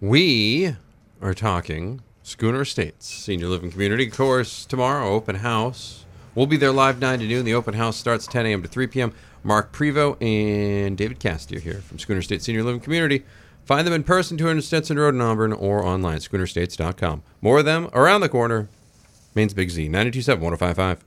We 0.01 0.77
are 1.21 1.33
talking 1.33 2.01
Schooner 2.23 2.61
Estates 2.61 3.05
Senior 3.05 3.47
Living 3.47 3.69
Community. 3.69 4.07
Of 4.07 4.15
course, 4.15 4.65
tomorrow, 4.65 5.09
open 5.09 5.35
house. 5.35 6.05
We'll 6.35 6.45
be 6.45 6.55
there 6.55 6.71
live 6.71 7.01
9 7.01 7.19
to 7.19 7.27
noon. 7.27 7.43
The 7.43 7.53
open 7.53 7.73
house 7.73 7.97
starts 7.97 8.25
10 8.25 8.45
a.m. 8.45 8.61
to 8.61 8.69
3 8.69 8.87
p.m. 8.87 9.13
Mark 9.43 9.73
Prevo 9.73 10.15
and 10.21 10.97
David 10.97 11.19
Cassidy 11.19 11.57
are 11.57 11.59
here 11.59 11.81
from 11.81 11.99
Schooner 11.99 12.21
Estates 12.21 12.45
Senior 12.45 12.63
Living 12.63 12.79
Community. 12.79 13.25
Find 13.65 13.85
them 13.85 13.93
in 13.93 14.03
person, 14.03 14.37
200 14.37 14.61
Stetson 14.61 14.97
Road 14.97 15.15
in 15.15 15.21
Auburn, 15.21 15.51
or 15.51 15.85
online 15.85 16.15
at 16.15 16.21
schoonerestates.com. 16.21 17.21
More 17.41 17.59
of 17.59 17.65
them 17.65 17.89
around 17.91 18.21
the 18.21 18.29
corner. 18.29 18.69
Maine's 19.35 19.53
Big 19.53 19.69
Z, 19.69 19.89
927 19.89 20.41
1055. 20.41 21.03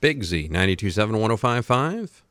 Big 0.00 0.24
Z, 0.24 0.48
927 0.48 1.16
1055. 1.16 2.25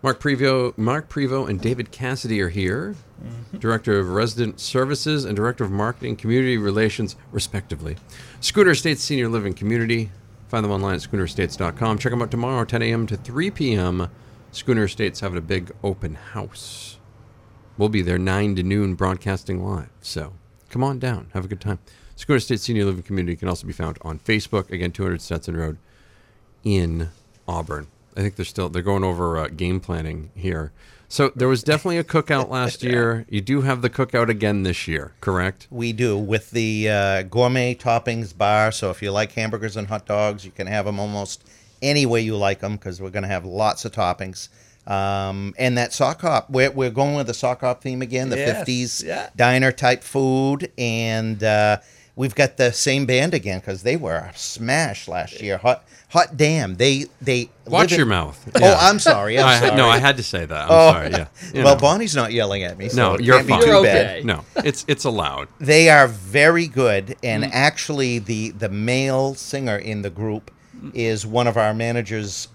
Mark 0.00 0.20
Prevo, 0.20 0.76
Mark 0.78 1.08
Prevo, 1.08 1.48
and 1.48 1.60
David 1.60 1.90
Cassidy 1.90 2.40
are 2.40 2.50
here, 2.50 2.94
mm-hmm. 3.20 3.58
Director 3.58 3.98
of 3.98 4.10
Resident 4.10 4.60
Services 4.60 5.24
and 5.24 5.34
Director 5.34 5.64
of 5.64 5.72
Marketing 5.72 6.14
Community 6.14 6.56
Relations, 6.56 7.16
respectively. 7.32 7.96
Schooner 8.40 8.70
Estates 8.70 9.02
Senior 9.02 9.28
Living 9.28 9.54
Community. 9.54 10.10
Find 10.46 10.64
them 10.64 10.70
online 10.70 10.94
at 10.94 11.00
schoonerestates.com. 11.00 11.98
Check 11.98 12.10
them 12.10 12.22
out 12.22 12.30
tomorrow, 12.30 12.64
10 12.64 12.80
a.m. 12.82 13.06
to 13.08 13.16
3 13.16 13.50
p.m. 13.50 14.08
Schooner 14.52 14.84
Estates 14.84 15.18
having 15.18 15.36
a 15.36 15.42
big 15.42 15.72
open 15.82 16.14
house. 16.14 16.98
We'll 17.76 17.88
be 17.88 18.02
there 18.02 18.18
9 18.18 18.54
to 18.54 18.62
noon 18.62 18.94
broadcasting 18.94 19.64
live. 19.64 19.90
So 20.00 20.32
come 20.70 20.84
on 20.84 21.00
down. 21.00 21.30
Have 21.34 21.44
a 21.44 21.48
good 21.48 21.60
time. 21.60 21.80
Schooner 22.14 22.36
Estates 22.36 22.62
Senior 22.62 22.84
Living 22.84 23.02
Community 23.02 23.36
can 23.36 23.48
also 23.48 23.66
be 23.66 23.72
found 23.72 23.98
on 24.02 24.20
Facebook. 24.20 24.70
Again, 24.70 24.92
200 24.92 25.20
Stetson 25.20 25.56
Road 25.56 25.78
in 26.62 27.08
Auburn. 27.48 27.88
I 28.18 28.20
think 28.22 28.34
they're 28.34 28.44
still 28.44 28.68
they're 28.68 28.82
going 28.82 29.04
over 29.04 29.38
uh, 29.38 29.46
game 29.48 29.78
planning 29.78 30.30
here. 30.34 30.72
So 31.08 31.30
there 31.36 31.48
was 31.48 31.62
definitely 31.62 31.98
a 31.98 32.04
cookout 32.04 32.50
last 32.58 32.82
year. 32.82 33.24
You 33.30 33.40
do 33.40 33.62
have 33.62 33.80
the 33.80 33.88
cookout 33.88 34.28
again 34.28 34.64
this 34.64 34.88
year, 34.88 35.12
correct? 35.20 35.68
We 35.70 35.92
do 35.92 36.18
with 36.18 36.50
the 36.50 36.88
uh, 36.90 37.22
gourmet 37.22 37.76
toppings 37.76 38.36
bar. 38.36 38.72
So 38.72 38.90
if 38.90 39.00
you 39.02 39.12
like 39.12 39.32
hamburgers 39.32 39.76
and 39.76 39.86
hot 39.86 40.04
dogs, 40.04 40.44
you 40.44 40.50
can 40.50 40.66
have 40.66 40.84
them 40.84 40.98
almost 40.98 41.48
any 41.80 42.04
way 42.06 42.20
you 42.20 42.36
like 42.36 42.58
them 42.58 42.72
because 42.74 43.00
we're 43.00 43.10
going 43.10 43.22
to 43.22 43.28
have 43.28 43.44
lots 43.46 43.84
of 43.84 43.92
toppings. 43.92 44.48
Um, 44.86 45.54
and 45.58 45.78
that 45.78 45.92
sock 45.92 46.20
hop, 46.22 46.50
we're, 46.50 46.70
we're 46.72 46.90
going 46.90 47.14
with 47.14 47.28
the 47.28 47.34
sock 47.34 47.60
hop 47.60 47.82
theme 47.82 48.02
again, 48.02 48.30
the 48.30 48.36
Yes, 48.36 48.68
50s 48.68 49.04
yeah. 49.06 49.30
diner 49.36 49.70
type 49.70 50.02
food. 50.02 50.72
And 50.76 51.42
uh, 51.44 51.78
we've 52.18 52.34
got 52.34 52.56
the 52.58 52.70
same 52.72 53.06
band 53.06 53.32
again 53.32 53.60
because 53.60 53.82
they 53.82 53.96
were 53.96 54.16
a 54.16 54.32
smash 54.36 55.08
last 55.08 55.40
year. 55.40 55.56
Hot 55.58 55.84
Hot 56.10 56.36
Damn. 56.36 56.76
They, 56.76 57.04
they 57.20 57.50
Watch 57.66 57.82
live 57.84 57.92
in- 57.92 57.96
your 57.98 58.06
mouth. 58.06 58.50
Oh, 58.62 58.76
I'm 58.80 58.98
sorry. 58.98 59.38
I'm 59.38 59.46
I 59.46 59.54
had, 59.54 59.62
sorry. 59.68 59.76
no, 59.76 59.88
I 59.88 59.98
had 59.98 60.16
to 60.16 60.22
say 60.22 60.44
that. 60.46 60.64
I'm 60.64 60.68
Oh. 60.70 60.92
sorry. 60.92 61.10
Yeah. 61.10 61.26
You 61.54 61.62
well, 61.64 61.74
know. 61.74 61.80
Bonnie's 61.80 62.16
not 62.16 62.32
yelling 62.32 62.62
at 62.64 62.76
me. 62.78 62.88
So 62.88 62.96
No, 62.96 63.14
it 63.14 63.22
you're 63.24 63.36
can't 63.36 63.46
be 63.46 63.52
fine. 63.52 63.62
too 63.62 63.68
You're 63.68 63.82
bad. 63.84 64.24
no, 64.24 64.44
it's 64.56 64.84
it's 64.88 65.04
allowed. 65.04 65.48
They 65.60 65.88
are 65.90 66.06
very 66.08 66.66
good, 66.66 67.16
and 67.22 67.44
Mm. 67.44 67.50
actually, 67.52 68.18
the 68.18 68.50
the 68.50 68.68
male 68.68 69.34
singer 69.34 69.76
in 69.78 70.02
the 70.02 70.10
group 70.10 70.50
is 70.94 71.26
one 71.26 71.46
of 71.46 71.56
our 71.56 71.72
manager's 71.74 72.48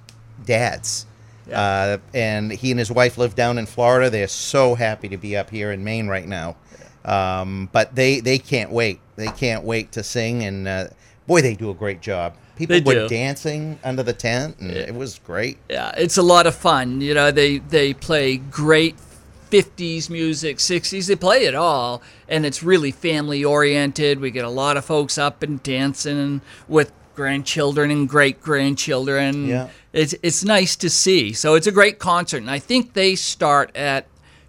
dads. 0.46 1.06
Uh, 1.52 1.98
and 2.14 2.52
he 2.54 2.72
and 2.72 2.80
his 2.80 2.90
wife 2.90 3.18
live 3.18 3.36
down 3.36 3.58
in 3.58 3.66
Florida. 3.66 4.10
They're 4.10 4.28
so 4.30 4.76
happy 4.76 5.10
to 5.10 5.18
be 5.18 5.36
up 5.36 5.50
here 5.50 5.72
in 5.74 5.84
Maine 5.84 6.08
right 6.08 6.28
now. 6.28 6.56
Um, 7.06 7.70
but 7.74 7.94
they 7.96 8.20
they 8.22 8.38
can't 8.40 8.72
wait. 8.72 9.00
They 9.16 9.28
can't 9.28 9.64
wait 9.64 9.92
to 9.94 10.04
sing, 10.04 10.44
and 10.44 10.68
uh, 10.68 10.88
boy, 11.28 11.42
they 11.42 11.56
do 11.56 11.70
a 11.70 11.74
great 11.74 12.02
job. 12.02 12.36
People 12.56 12.76
They 12.80 12.82
were 12.82 13.08
do. 13.08 13.10
dancing 13.10 13.80
under 13.84 14.04
the 14.04 14.14
tent, 14.14 14.58
and 14.60 14.72
it 14.72 14.94
was 14.94 15.20
great. 15.20 15.58
Yeah, 15.70 15.92
it's 15.98 16.18
a 16.18 16.22
lot 16.24 16.46
of 16.48 16.54
fun. 16.56 17.02
You 17.02 17.14
know, 17.14 17.32
they 17.32 17.58
they 17.60 17.94
play 17.94 18.38
great 18.38 18.96
50s 19.52 20.10
music, 20.10 20.58
60s. 20.58 21.08
They 21.08 21.16
play 21.16 21.46
it 21.46 21.56
all, 21.56 22.02
and 22.28 22.46
it's 22.46 22.64
really 22.64 22.92
family 22.92 23.44
oriented. 23.44 24.20
We 24.20 24.32
get 24.32 24.46
a 24.46 24.50
lot 24.50 24.78
of 24.78 24.86
folks 24.86 25.18
up 25.18 25.42
and 25.44 25.62
dancing 25.64 26.42
with 26.68 26.92
grandchildren 27.16 27.92
and 27.92 28.10
great 28.10 28.42
grandchildren. 28.42 29.48
Yeah. 29.48 29.70
it's 29.92 30.16
it's 30.24 30.44
nice 30.44 30.76
to 30.78 30.90
see. 30.90 31.34
So 31.34 31.56
it's 31.56 31.68
a 31.68 31.72
great 31.72 32.00
concert, 32.00 32.38
and 32.38 32.50
I 32.52 32.60
think 32.60 32.94
they 32.94 33.16
start 33.16 33.76
at 33.76 34.06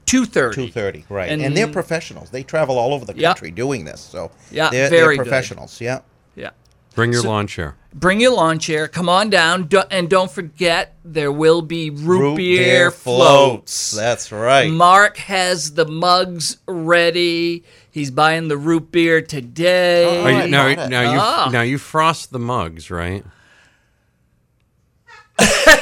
2:30. 0.06 0.54
Two 0.54 0.68
thirty, 0.68 1.04
right? 1.08 1.30
And, 1.30 1.40
And- 1.42 1.56
they're 1.56 1.66
professionals. 1.68 2.30
They 2.30 2.42
travel 2.42 2.78
all 2.78 2.92
over 2.94 3.04
the 3.04 3.14
Yeah. 3.16 3.28
country 3.30 3.50
doing 3.50 3.84
this. 3.84 4.00
So 4.00 4.30
Yeah, 4.50 4.70
they're, 4.70 4.88
very 4.90 5.16
they're 5.16 5.25
good. 5.25 5.28
professionals. 5.30 5.80
Yeah. 5.80 6.00
Yeah. 6.34 6.50
Bring 6.94 7.12
your 7.12 7.23
lawn 7.23 7.46
chair. 7.49 7.75
Bring 7.92 8.20
your 8.20 8.32
lawn 8.32 8.58
chair. 8.61 8.87
Come 8.87 9.08
on 9.08 9.28
down, 9.28 9.64
do, 9.64 9.82
and 9.90 10.08
don't 10.08 10.30
forget 10.30 10.94
there 11.04 11.32
will 11.32 11.61
be 11.61 11.90
root, 11.90 12.37
beer, 12.37 12.92
floats. 12.92 13.90
That's 13.90 14.30
right. 14.30 14.70
Mark 14.70 15.16
has 15.16 15.73
the 15.75 15.87
mugs 15.87 16.58
ready. 16.68 17.64
He's 17.90 18.12
buying 18.12 18.46
the 18.46 18.56
root 18.56 18.92
beer 18.92 19.20
today. 19.23 20.23
Are 20.23 20.30
you, 20.30 20.37
I 20.38 20.46
now, 20.46 20.73
now 20.87 21.12
you 21.12 21.18
Ah. 21.20 21.50
now 21.52 21.62
you 21.62 21.78
frost 21.78 22.30
the 22.30 22.38
mugs, 22.38 22.90
right? 22.92 23.25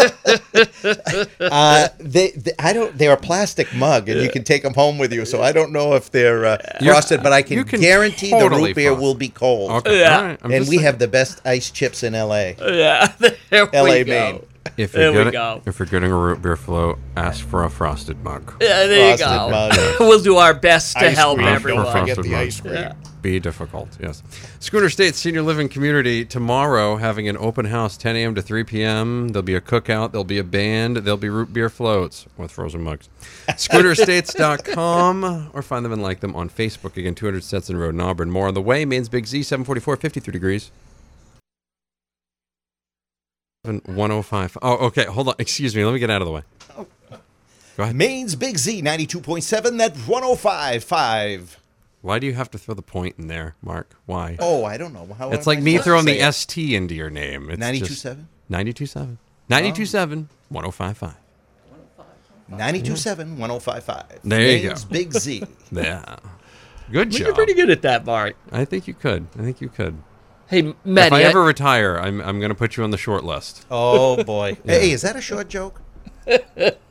Uh, 1.40 1.88
they, 1.98 2.30
they, 2.32 2.52
I 2.58 2.72
don't. 2.72 2.96
They're 2.96 3.12
a 3.12 3.16
plastic 3.16 3.72
mug, 3.74 4.08
and 4.08 4.20
you 4.20 4.30
can 4.30 4.44
take 4.44 4.62
them 4.62 4.74
home 4.74 4.98
with 4.98 5.12
you. 5.12 5.24
So 5.24 5.42
I 5.42 5.52
don't 5.52 5.72
know 5.72 5.94
if 5.94 6.10
they're 6.10 6.44
uh, 6.44 6.58
You're- 6.80 6.92
frosted, 6.94 7.22
but 7.22 7.32
I 7.32 7.42
can, 7.42 7.64
can 7.64 7.80
guarantee 7.80 8.30
totally 8.30 8.60
the 8.62 8.66
root 8.68 8.76
beer 8.76 8.90
frost 8.90 9.02
will 9.02 9.14
be 9.14 9.28
cold. 9.28 9.70
Okay. 9.72 10.00
Yeah. 10.00 10.16
all 10.16 10.22
right. 10.24 10.38
I'm 10.42 10.50
And 10.52 10.60
we 10.68 10.76
saying. 10.76 10.80
have 10.82 10.98
the 10.98 11.08
best 11.08 11.40
ice 11.46 11.70
chips 11.70 12.02
in 12.02 12.14
L.A. 12.14 12.56
yeah, 12.60 13.12
there 13.50 13.66
LA, 13.72 13.82
we 13.92 14.04
go. 14.04 14.10
Maine. 14.12 14.46
If 14.76 14.92
There 14.92 15.02
you're 15.04 15.10
we 15.12 15.16
getting, 15.18 15.32
go. 15.32 15.62
if 15.66 15.78
you're 15.78 15.86
getting 15.86 16.12
a 16.12 16.16
root 16.16 16.42
beer 16.42 16.56
float, 16.56 16.98
ask 17.16 17.44
for 17.46 17.64
a 17.64 17.70
frosted 17.70 18.22
mug. 18.22 18.54
Yeah, 18.60 18.86
there 18.86 19.12
you 19.12 19.18
go. 19.18 19.96
we'll 20.00 20.22
do 20.22 20.36
our 20.36 20.54
best 20.54 20.92
to 20.98 21.06
Ice 21.06 21.16
help 21.16 21.38
cream. 21.38 21.48
everyone. 21.48 21.84
Don't 21.86 21.98
Forget 22.00 22.16
the 22.18 22.28
mug. 22.30 22.40
ice 22.40 22.60
cream 22.60 22.92
be 23.22 23.40
difficult. 23.40 23.96
Yes. 24.00 24.22
Schooner 24.58 24.86
Estates 24.86 25.18
Senior 25.18 25.42
Living 25.42 25.68
Community 25.68 26.24
tomorrow 26.24 26.96
having 26.96 27.28
an 27.28 27.36
open 27.36 27.66
house 27.66 27.96
10 27.96 28.16
a.m. 28.16 28.34
to 28.34 28.42
3 28.42 28.64
p.m. 28.64 29.28
There'll 29.28 29.42
be 29.42 29.54
a 29.54 29.60
cookout, 29.60 30.12
there'll 30.12 30.24
be 30.24 30.38
a 30.38 30.44
band, 30.44 30.98
there'll 30.98 31.16
be 31.16 31.28
root 31.28 31.52
beer 31.52 31.68
floats 31.68 32.26
with 32.36 32.50
frozen 32.50 32.82
mugs. 32.82 33.08
SchoonerEstates.com 33.48 35.50
or 35.52 35.62
find 35.62 35.84
them 35.84 35.92
and 35.92 36.02
like 36.02 36.20
them 36.20 36.34
on 36.34 36.48
Facebook. 36.48 36.96
Again, 36.96 37.14
200 37.14 37.44
Stetson 37.44 37.76
Road 37.76 37.90
and 37.90 38.02
Auburn. 38.02 38.30
More 38.30 38.48
on 38.48 38.54
the 38.54 38.62
way. 38.62 38.84
Maine's 38.84 39.08
Big 39.08 39.26
Z, 39.26 39.42
744, 39.42 39.96
53 39.96 40.32
degrees. 40.32 40.70
105. 43.62 44.58
Oh, 44.62 44.86
okay. 44.86 45.04
Hold 45.04 45.28
on. 45.28 45.34
Excuse 45.38 45.76
me. 45.76 45.84
Let 45.84 45.92
me 45.92 45.98
get 45.98 46.10
out 46.10 46.22
of 46.22 46.26
the 46.26 46.32
way. 46.32 46.42
Oh. 46.76 46.86
Go 47.76 47.84
ahead. 47.84 47.96
Maine's 47.96 48.34
Big 48.34 48.58
Z, 48.58 48.82
92.7. 48.82 49.78
That's 49.78 49.98
105.5. 49.98 51.56
Why 52.02 52.18
do 52.18 52.26
you 52.26 52.32
have 52.34 52.50
to 52.52 52.58
throw 52.58 52.74
the 52.74 52.82
point 52.82 53.16
in 53.18 53.26
there, 53.26 53.56
Mark? 53.62 53.94
Why? 54.06 54.36
Oh, 54.38 54.64
I 54.64 54.76
don't 54.78 54.92
know. 54.94 55.06
How 55.18 55.30
It's 55.32 55.46
like 55.46 55.58
I 55.58 55.60
me 55.62 55.78
throwing 55.78 56.06
the 56.06 56.20
it? 56.20 56.32
ST 56.32 56.72
into 56.72 56.94
your 56.94 57.10
name. 57.10 57.50
It's 57.50 57.62
92.7? 57.62 58.24
92.7. 58.50 59.16
92.7. 59.50 60.26
105.5. 60.52 61.14
92.7, 62.50 63.36
1055. 63.36 64.04
There 64.24 64.40
you 64.40 64.68
Maine's 64.68 64.84
go. 64.84 64.90
Big 64.90 65.12
Z. 65.12 65.42
Yeah. 65.72 66.16
Good 66.90 67.10
job. 67.12 67.20
You're 67.20 67.34
pretty 67.34 67.54
good 67.54 67.70
at 67.70 67.82
that, 67.82 68.04
Mark. 68.04 68.34
I 68.50 68.64
think 68.64 68.88
you 68.88 68.94
could. 68.94 69.28
I 69.38 69.42
think 69.42 69.60
you 69.60 69.68
could. 69.68 70.02
Hey, 70.48 70.60
if 70.70 70.74
Maddie, 70.84 71.14
I 71.14 71.18
I- 71.20 71.22
ever 71.24 71.44
retire, 71.44 71.96
I'm, 71.96 72.20
I'm 72.20 72.40
going 72.40 72.48
to 72.48 72.56
put 72.56 72.76
you 72.76 72.82
on 72.82 72.90
the 72.90 72.98
short 72.98 73.22
list. 73.22 73.64
Oh, 73.70 74.24
boy. 74.24 74.56
Hey, 74.64 74.90
is 74.90 75.02
that 75.02 75.14
a 75.14 75.20
short 75.20 75.48
joke? 75.48 75.80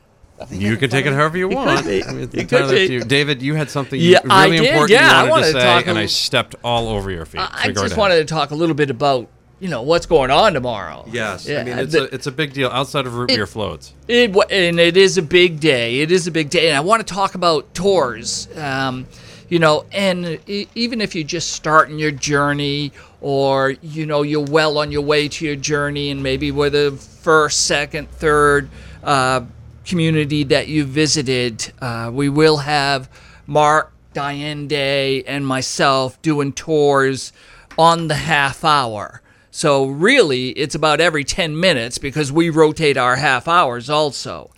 You 0.50 0.76
can 0.76 0.88
take 0.90 1.06
it 1.06 1.12
however 1.12 1.36
you 1.38 1.48
want. 1.48 1.84
be. 1.84 2.02
I 2.04 2.12
mean, 2.12 2.22
it's 2.24 2.34
entirely 2.34 2.82
up 2.82 2.86
to 2.88 2.92
you. 2.92 3.00
David, 3.04 3.42
you 3.42 3.54
had 3.54 3.68
something 3.70 4.00
Yeah, 4.00 4.20
I 4.30 4.44
really 4.46 4.58
did. 4.58 4.66
important 4.68 4.90
Yeah, 4.90 5.10
I 5.20 5.24
you 5.24 5.30
wanted 5.30 5.30
wanted 5.30 5.46
to 5.46 5.52
to 5.52 5.60
say, 5.60 5.66
talk 5.66 5.86
a 5.86 5.90
and 5.90 5.98
I 5.98 6.06
stepped 6.06 6.54
all 6.64 6.88
over 6.88 7.10
your 7.10 7.26
feet. 7.26 7.40
I 7.42 7.66
So 7.66 7.72
go 7.72 7.82
just 7.82 7.86
ahead. 7.92 7.98
wanted 7.98 8.16
to 8.18 8.24
talk 8.24 8.50
a 8.50 8.54
little 8.54 8.74
bit 8.74 8.90
about, 8.90 9.28
you 9.60 9.68
know, 9.68 9.82
what's 9.82 10.06
going 10.06 10.30
on 10.30 10.54
tomorrow. 10.54 11.04
Yes. 11.10 11.48
I 11.48 11.62
mean, 11.64 11.78
it's, 11.78 11.92
the- 11.92 12.02
a, 12.04 12.14
it's 12.14 12.26
a 12.26 12.32
big 12.32 12.52
deal 12.52 12.68
outside 12.70 13.06
of 13.06 13.14
root 13.14 13.28
beer 13.28 13.46
floats. 13.46 13.94
It, 14.08 14.32
wa- 14.32 14.44
and 14.50 14.80
it 14.80 14.96
is 14.96 15.18
a 15.18 15.22
big 15.22 15.60
day. 15.60 16.00
It 16.00 16.10
is 16.10 16.26
a 16.26 16.30
big 16.30 16.48
day, 16.50 16.68
and 16.68 16.76
I 16.76 16.80
want 16.80 17.06
to 17.06 17.14
talk 17.14 17.34
about 17.34 17.72
tours. 17.74 18.48
Um, 18.56 19.06
you 19.48 19.58
know, 19.58 19.84
and 19.92 20.38
e- 20.46 20.68
even 20.74 21.00
if 21.00 21.14
you're 21.14 21.24
just 21.24 21.50
starting 21.52 21.98
your 21.98 22.12
journey, 22.12 22.92
or 23.20 23.74
you 23.82 24.06
know 24.06 24.22
you're 24.22 24.44
well 24.46 24.78
on 24.78 24.90
your 24.92 25.02
way 25.02 25.28
to 25.28 25.44
your 25.44 25.56
journey, 25.56 26.10
and 26.10 26.22
maybe 26.22 26.50
we're 26.52 26.70
the 26.70 26.92
first, 26.92 27.66
second, 27.66 28.08
third 28.12 28.70
uh, 29.02 29.40
community 29.84 30.44
that 30.44 30.68
you 30.68 30.84
visited, 30.84 31.72
uh, 31.80 32.10
we 32.12 32.28
will 32.28 32.58
have 32.58 33.10
Mark, 33.46 33.92
Diane 34.12 34.66
Day, 34.68 35.22
and 35.24 35.46
myself 35.46 36.20
doing 36.22 36.52
tours 36.52 37.32
on 37.78 38.08
the 38.08 38.14
half 38.14 38.64
hour. 38.64 39.22
So 39.50 39.86
really, 39.86 40.50
it's 40.50 40.74
about 40.74 41.00
every 41.00 41.24
10 41.24 41.58
minutes 41.58 41.98
because 41.98 42.30
we 42.30 42.50
rotate 42.50 42.96
our 42.96 43.16
half 43.16 43.48
hours 43.48 43.90
also. 43.90 44.50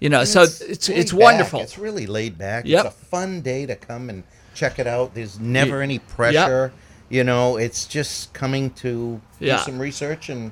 You 0.00 0.08
know, 0.08 0.24
so 0.24 0.42
it's 0.42 0.88
laid 0.88 0.98
it's 0.98 1.12
back. 1.12 1.20
wonderful. 1.20 1.60
It's 1.60 1.78
really 1.78 2.06
laid 2.06 2.36
back. 2.36 2.64
Yep. 2.66 2.84
It's 2.86 2.94
a 2.94 2.98
fun 3.06 3.40
day 3.42 3.64
to 3.66 3.76
come 3.76 4.10
and 4.10 4.22
check 4.54 4.78
it 4.78 4.86
out. 4.86 5.14
There's 5.14 5.38
never 5.38 5.82
any 5.82 5.98
pressure. 5.98 6.72
You 7.08 7.22
know, 7.24 7.56
it's 7.56 7.86
just 7.86 8.32
coming 8.32 8.70
to 8.70 9.20
Yeah. 9.38 9.58
do 9.58 9.62
some 9.62 9.78
research 9.78 10.28
and 10.30 10.50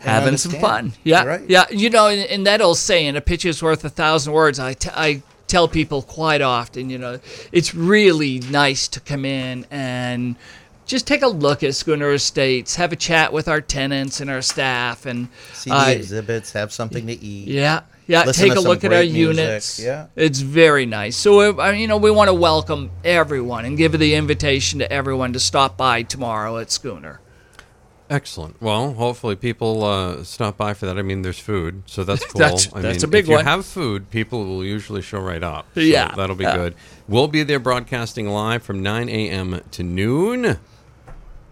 having 0.00 0.36
some 0.36 0.52
fun. 0.52 0.92
Yeah, 1.04 1.24
Right. 1.24 1.42
yeah. 1.48 1.66
You 1.70 1.90
know, 1.90 2.08
and, 2.08 2.20
and 2.30 2.46
that 2.46 2.60
old 2.60 2.78
saying, 2.78 3.16
"A 3.16 3.20
picture's 3.20 3.62
worth 3.62 3.84
a 3.84 3.88
thousand 3.90 4.32
words." 4.32 4.58
I, 4.58 4.74
t- 4.74 4.90
I 4.92 5.22
tell 5.46 5.68
people 5.68 6.02
quite 6.02 6.40
often. 6.42 6.90
You 6.90 6.98
know, 6.98 7.18
it's 7.52 7.74
really 7.74 8.40
nice 8.50 8.88
to 8.88 9.00
come 9.00 9.24
in 9.24 9.66
and 9.70 10.36
just 10.86 11.06
take 11.06 11.22
a 11.22 11.28
look 11.28 11.62
at 11.62 11.74
Schooner 11.74 12.12
Estates, 12.12 12.74
have 12.76 12.92
a 12.92 12.96
chat 12.96 13.32
with 13.32 13.46
our 13.46 13.60
tenants 13.60 14.20
and 14.20 14.28
our 14.30 14.42
staff, 14.42 15.06
and 15.06 15.28
See 15.52 15.70
the 15.70 15.76
uh, 15.76 15.86
exhibits, 15.88 16.52
have 16.54 16.72
something 16.72 17.06
to 17.06 17.12
eat. 17.12 17.46
Yeah, 17.48 17.82
yeah. 18.08 18.24
Listen 18.24 18.48
take 18.48 18.58
a 18.58 18.60
look 18.60 18.82
at 18.82 18.92
our 18.92 19.02
music, 19.02 19.16
units. 19.38 19.78
yeah. 19.78 20.06
it's 20.16 20.40
very 20.40 20.86
nice. 20.86 21.16
So, 21.16 21.60
uh, 21.60 21.70
you 21.70 21.86
know, 21.86 21.96
we 21.96 22.10
want 22.10 22.26
to 22.28 22.34
welcome 22.34 22.90
everyone 23.04 23.64
and 23.66 23.76
give 23.78 23.96
the 23.96 24.14
invitation 24.16 24.80
to 24.80 24.90
everyone 24.92 25.32
to 25.34 25.38
stop 25.40 25.76
by 25.76 26.02
tomorrow 26.02 26.58
at 26.58 26.72
Schooner. 26.72 27.20
Excellent. 28.10 28.60
Well, 28.60 28.94
hopefully 28.94 29.36
people 29.36 29.84
uh, 29.84 30.24
stop 30.24 30.56
by 30.56 30.74
for 30.74 30.86
that. 30.86 30.98
I 30.98 31.02
mean, 31.02 31.22
there's 31.22 31.38
food, 31.38 31.84
so 31.86 32.02
that's 32.02 32.24
cool. 32.32 32.40
That's- 32.40 32.68
I 32.74 32.80
that's 32.80 32.98
mean, 33.02 33.04
a 33.04 33.08
big 33.12 33.28
one. 33.28 33.38
if 33.38 33.44
you 33.44 33.48
have 33.50 33.64
food, 33.64 34.10
people 34.10 34.44
will 34.44 34.64
usually 34.64 35.00
show 35.00 35.20
right 35.20 35.42
up. 35.42 35.66
So 35.74 35.80
Yeah, 35.80 36.12
that'll 36.16 36.34
be 36.34 36.42
yeah. 36.44 36.56
good. 36.56 36.74
We'll 37.06 37.28
be 37.28 37.44
there 37.44 37.60
broadcasting 37.60 38.28
live 38.28 38.64
from 38.64 38.82
9 38.82 39.08
a.m. 39.08 39.60
to 39.70 39.82
noon, 39.84 40.58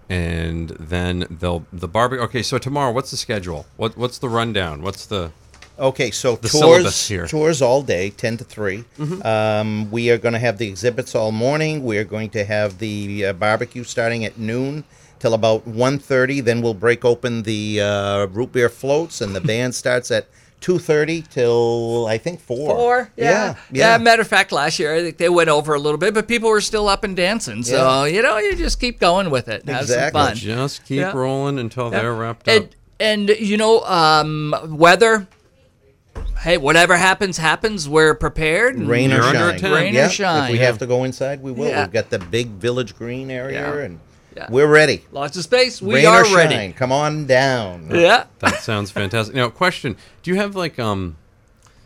and 0.08 0.70
then 0.70 1.26
they'll 1.30 1.64
the 1.72 1.86
barbecue. 1.88 2.24
Okay, 2.24 2.42
so 2.42 2.58
tomorrow, 2.58 2.90
what's 2.92 3.10
the 3.12 3.16
schedule? 3.16 3.66
What 3.76 3.96
what's 3.96 4.18
the 4.18 4.28
rundown? 4.28 4.82
What's 4.82 5.06
the 5.06 5.30
Okay, 5.78 6.10
so 6.10 6.36
The 6.36 6.48
tours 6.48 7.06
here. 7.08 7.22
Mm-hmm. 7.24 7.36
tours 7.36 7.62
all 7.62 7.82
day, 7.82 8.10
ten 8.10 8.36
to 8.38 8.44
3 8.44 8.84
Um, 9.22 9.90
we 9.90 10.10
are 10.10 10.18
going 10.18 10.32
to 10.34 10.38
have 10.40 10.58
the 10.58 10.66
exhibits 10.68 11.14
all 11.14 11.30
morning. 11.32 11.84
We 11.84 11.98
are 11.98 12.04
going 12.04 12.30
to 12.30 12.44
have 12.44 12.78
the 12.78 13.26
uh, 13.26 13.32
barbecue 13.34 13.84
starting 13.84 14.24
at 14.24 14.38
noon 14.38 14.84
till 15.20 15.34
about 15.34 15.68
1.30. 15.68 16.42
Then 16.44 16.62
we'll 16.62 16.74
break 16.74 17.04
open 17.04 17.42
the 17.44 17.80
uh, 17.80 18.26
root 18.26 18.52
beer 18.52 18.68
floats, 18.68 19.20
and 19.20 19.34
the 19.36 19.40
band 19.52 19.74
starts 19.74 20.10
at 20.10 20.26
two 20.60 20.76
thirty 20.80 21.22
till 21.22 22.06
I 22.08 22.18
think 22.18 22.40
four. 22.40 22.74
Four, 22.74 23.12
yeah. 23.16 23.54
yeah, 23.70 23.96
Matter 23.98 24.22
of 24.22 24.26
fact, 24.28 24.50
last 24.50 24.80
year 24.80 24.92
I 24.96 25.02
think 25.02 25.16
they 25.18 25.28
went 25.28 25.48
over 25.48 25.72
a 25.74 25.78
little 25.78 25.98
bit, 25.98 26.12
but 26.14 26.26
people 26.26 26.48
were 26.50 26.60
still 26.60 26.88
up 26.88 27.04
and 27.04 27.14
dancing. 27.16 27.62
So 27.62 28.02
you 28.02 28.22
know, 28.22 28.38
you 28.38 28.56
just 28.56 28.80
keep 28.80 28.98
going 28.98 29.30
with 29.30 29.46
it. 29.48 29.60
and 29.60 29.68
Have 29.70 29.86
some 29.86 29.94
Exactly. 29.94 30.20
fun. 30.20 30.34
just 30.34 30.84
keep 30.84 30.98
Yeah. 30.98 31.12
rolling 31.12 31.60
until 31.60 31.90
they're 31.90 32.12
wrapped 32.12 32.48
up? 32.48 32.56
And, 32.56 33.28
and 33.28 33.28
you 33.38 33.56
know, 33.56 33.82
um, 33.84 34.52
weather. 34.66 35.28
Hey, 36.40 36.56
whatever 36.56 36.96
happens, 36.96 37.36
happens. 37.36 37.88
We're 37.88 38.14
prepared. 38.14 38.78
Rain 38.78 39.12
or 39.12 39.22
shine. 39.22 39.36
a 39.56 39.58
tent. 39.58 39.74
Rain 39.74 39.94
or 39.94 39.98
Yeah, 39.98 40.08
shine. 40.08 40.44
If 40.44 40.52
we 40.52 40.58
have 40.58 40.78
to 40.78 40.86
go 40.86 41.04
inside, 41.04 41.42
we 41.42 41.50
will. 41.52 41.68
Yeah. 41.68 41.82
We've 41.84 41.92
got 41.92 42.10
the 42.10 42.18
big 42.18 42.48
village 42.48 42.96
green 42.96 43.30
area, 43.30 43.60
Yeah. 43.76 43.84
and 43.84 44.00
Yeah. 44.36 44.46
we're 44.48 44.68
ready. 44.68 45.04
Lots 45.10 45.36
of 45.36 45.42
space. 45.42 45.82
We 45.82 45.96
Rain 45.96 46.06
are 46.06 46.24
or 46.24 46.36
ready. 46.36 46.54
shine, 46.54 46.72
come 46.74 46.92
on 46.92 47.26
down. 47.26 47.88
Yeah. 47.94 48.24
That 48.38 48.60
sounds 48.62 48.90
fantastic. 48.90 49.34
Now, 49.34 49.48
question: 49.48 49.96
Do 50.22 50.30
you 50.30 50.36
have 50.36 50.54
like 50.54 50.78
um, 50.78 51.16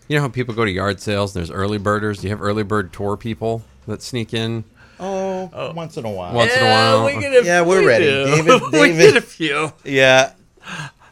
you 0.09 0.17
know 0.17 0.23
how 0.23 0.29
people 0.29 0.55
go 0.55 0.65
to 0.67 0.71
yard 0.71 1.01
sales 1.01 1.35
and 1.35 1.41
there's 1.43 1.51
early 1.51 1.79
birders? 1.79 2.19
Do 2.19 2.27
you 2.27 2.31
have 2.31 2.43
early 2.43 2.63
bird 2.63 2.93
tour 2.93 3.17
people 3.17 3.63
that 3.89 4.03
sneak 4.03 4.35
in? 4.35 4.65
Oh, 5.01 5.73
once 5.75 5.97
in 5.97 6.05
a 6.05 6.11
while. 6.11 6.35
Once 6.35 6.53
in 6.55 6.63
a 6.63 6.71
while. 6.71 7.07
we 7.07 7.19
get 7.19 7.33
a, 7.43 7.45
Yeah, 7.45 7.63
we're 7.63 7.81
we 7.81 7.87
ready. 7.87 8.05
do. 8.05 8.25
David- 8.27 8.63
we 8.65 8.71
David- 8.71 8.99
get 8.99 9.17
a 9.17 9.21
few. 9.23 9.73
Yeah. 9.85 10.33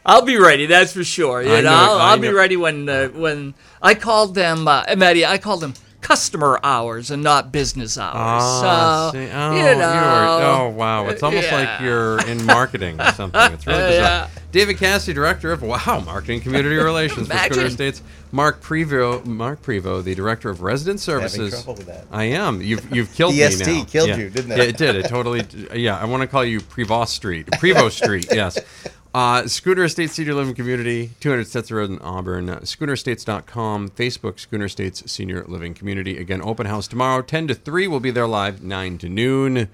I'll 0.05 0.23
be 0.23 0.37
ready. 0.37 0.65
That's 0.65 0.93
for 0.93 1.03
sure. 1.03 1.41
You 1.41 1.53
I 1.53 1.61
know, 1.61 1.69
know- 1.69 1.75
I'll, 1.75 1.97
I 1.99 2.11
I'll 2.11 2.19
be 2.19 2.29
ready 2.29 2.57
when 2.57 2.87
uh, 2.89 3.09
when 3.09 3.53
I 3.81 3.93
called 3.93 4.35
them, 4.35 4.67
uh, 4.67 4.83
Maddie. 4.97 5.25
I 5.25 5.37
called 5.37 5.61
them 5.61 5.73
customer 6.01 6.59
hours 6.63 7.11
and 7.11 7.21
not 7.21 7.51
business 7.51 7.95
hours. 7.95 8.15
Ah, 8.15 9.09
so 9.13 9.19
see- 9.19 9.31
oh, 9.31 9.51
you 9.51 9.57
you 9.59 9.75
know, 9.75 9.81
are- 9.87 10.41
oh 10.63 10.69
wow! 10.69 11.07
It's 11.07 11.21
almost 11.21 11.47
yeah. 11.51 11.55
like 11.55 11.81
you're 11.81 12.19
in 12.27 12.43
marketing 12.47 12.99
or 12.99 13.11
something. 13.11 13.39
It's 13.53 13.67
really 13.67 13.79
bizarre. 13.89 14.01
Yeah. 14.03 14.29
David 14.51 14.77
Cassidy, 14.79 15.13
director 15.13 15.51
of 15.53 15.61
Wow 15.61 16.01
Marketing 16.05 16.41
Community 16.41 16.75
Relations 16.83 17.27
for 17.27 17.33
Schooner 17.37 17.45
Imagine. 17.53 17.65
Estates. 17.67 18.01
Mark 18.33 18.61
Prevo, 18.61 19.23
Mark 19.25 19.61
Prevo, 19.61 20.03
the 20.03 20.15
director 20.15 20.49
of 20.49 20.61
Resident 20.61 20.99
Services. 20.99 21.65
with 21.67 21.85
that. 21.85 22.05
I 22.11 22.23
am. 22.25 22.61
You've 22.61 22.93
you've 22.93 23.13
killed 23.13 23.33
The 23.35 23.45
me 23.45 23.51
ST 23.51 23.67
now. 23.67 23.83
killed 23.85 24.09
Yeah. 24.09 24.17
you, 24.17 24.29
didn't 24.29 24.51
it? 24.53 24.57
Yeah, 24.57 24.63
it 24.63 24.77
did. 24.77 24.95
It 24.95 25.05
totally. 25.07 25.45
Yeah, 25.73 25.97
I 25.97 26.05
want 26.05 26.21
to 26.21 26.27
call 26.27 26.43
you 26.43 26.59
Prevost 26.59 27.09
Street, 27.09 27.45
Prevost 27.51 27.91
Street. 28.03 28.27
Yes. 28.31 28.57
Uh, 29.13 29.45
Schooner 29.45 29.83
Estates 29.83 30.13
Senior 30.13 30.35
Living 30.35 30.55
Community, 30.55 31.11
200 31.19 31.45
Stetson 31.45 31.75
Road 31.75 31.89
in 31.89 31.99
Auburn. 31.99 32.49
Uh, 32.49 32.59
SchoonerEstates.com, 32.59 33.89
Facebook, 33.89 34.39
Schooner 34.39 34.65
Estates 34.65 35.11
Senior 35.11 35.43
Living 35.47 35.73
Community. 35.73 36.17
Again, 36.17 36.41
open 36.41 36.65
house 36.65 36.87
tomorrow, 36.87 37.21
10 37.21 37.47
to 37.49 37.55
3. 37.55 37.87
We'll 37.87 37.99
be 37.99 38.11
there 38.11 38.27
live, 38.27 38.63
9 38.63 38.97
to 38.99 39.09
noon. 39.09 39.67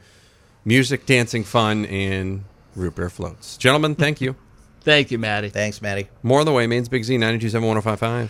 Music, 0.65 1.05
dancing, 1.05 1.43
fun, 1.43 1.85
and 1.85 2.45
root 2.75 2.95
beer 2.95 3.09
floats. 3.09 3.57
Gentlemen, 3.57 3.95
thank 3.95 4.21
you. 4.21 4.35
Thank 4.81 5.11
you, 5.11 5.17
Maddie. 5.17 5.49
Thanks, 5.49 5.81
Maddie. 5.81 6.07
More 6.23 6.39
on 6.39 6.45
the 6.45 6.53
way. 6.53 6.65
Maine's 6.65 6.87
Big 6.87 7.03
Z, 7.03 7.17
927-1055. 7.17 8.29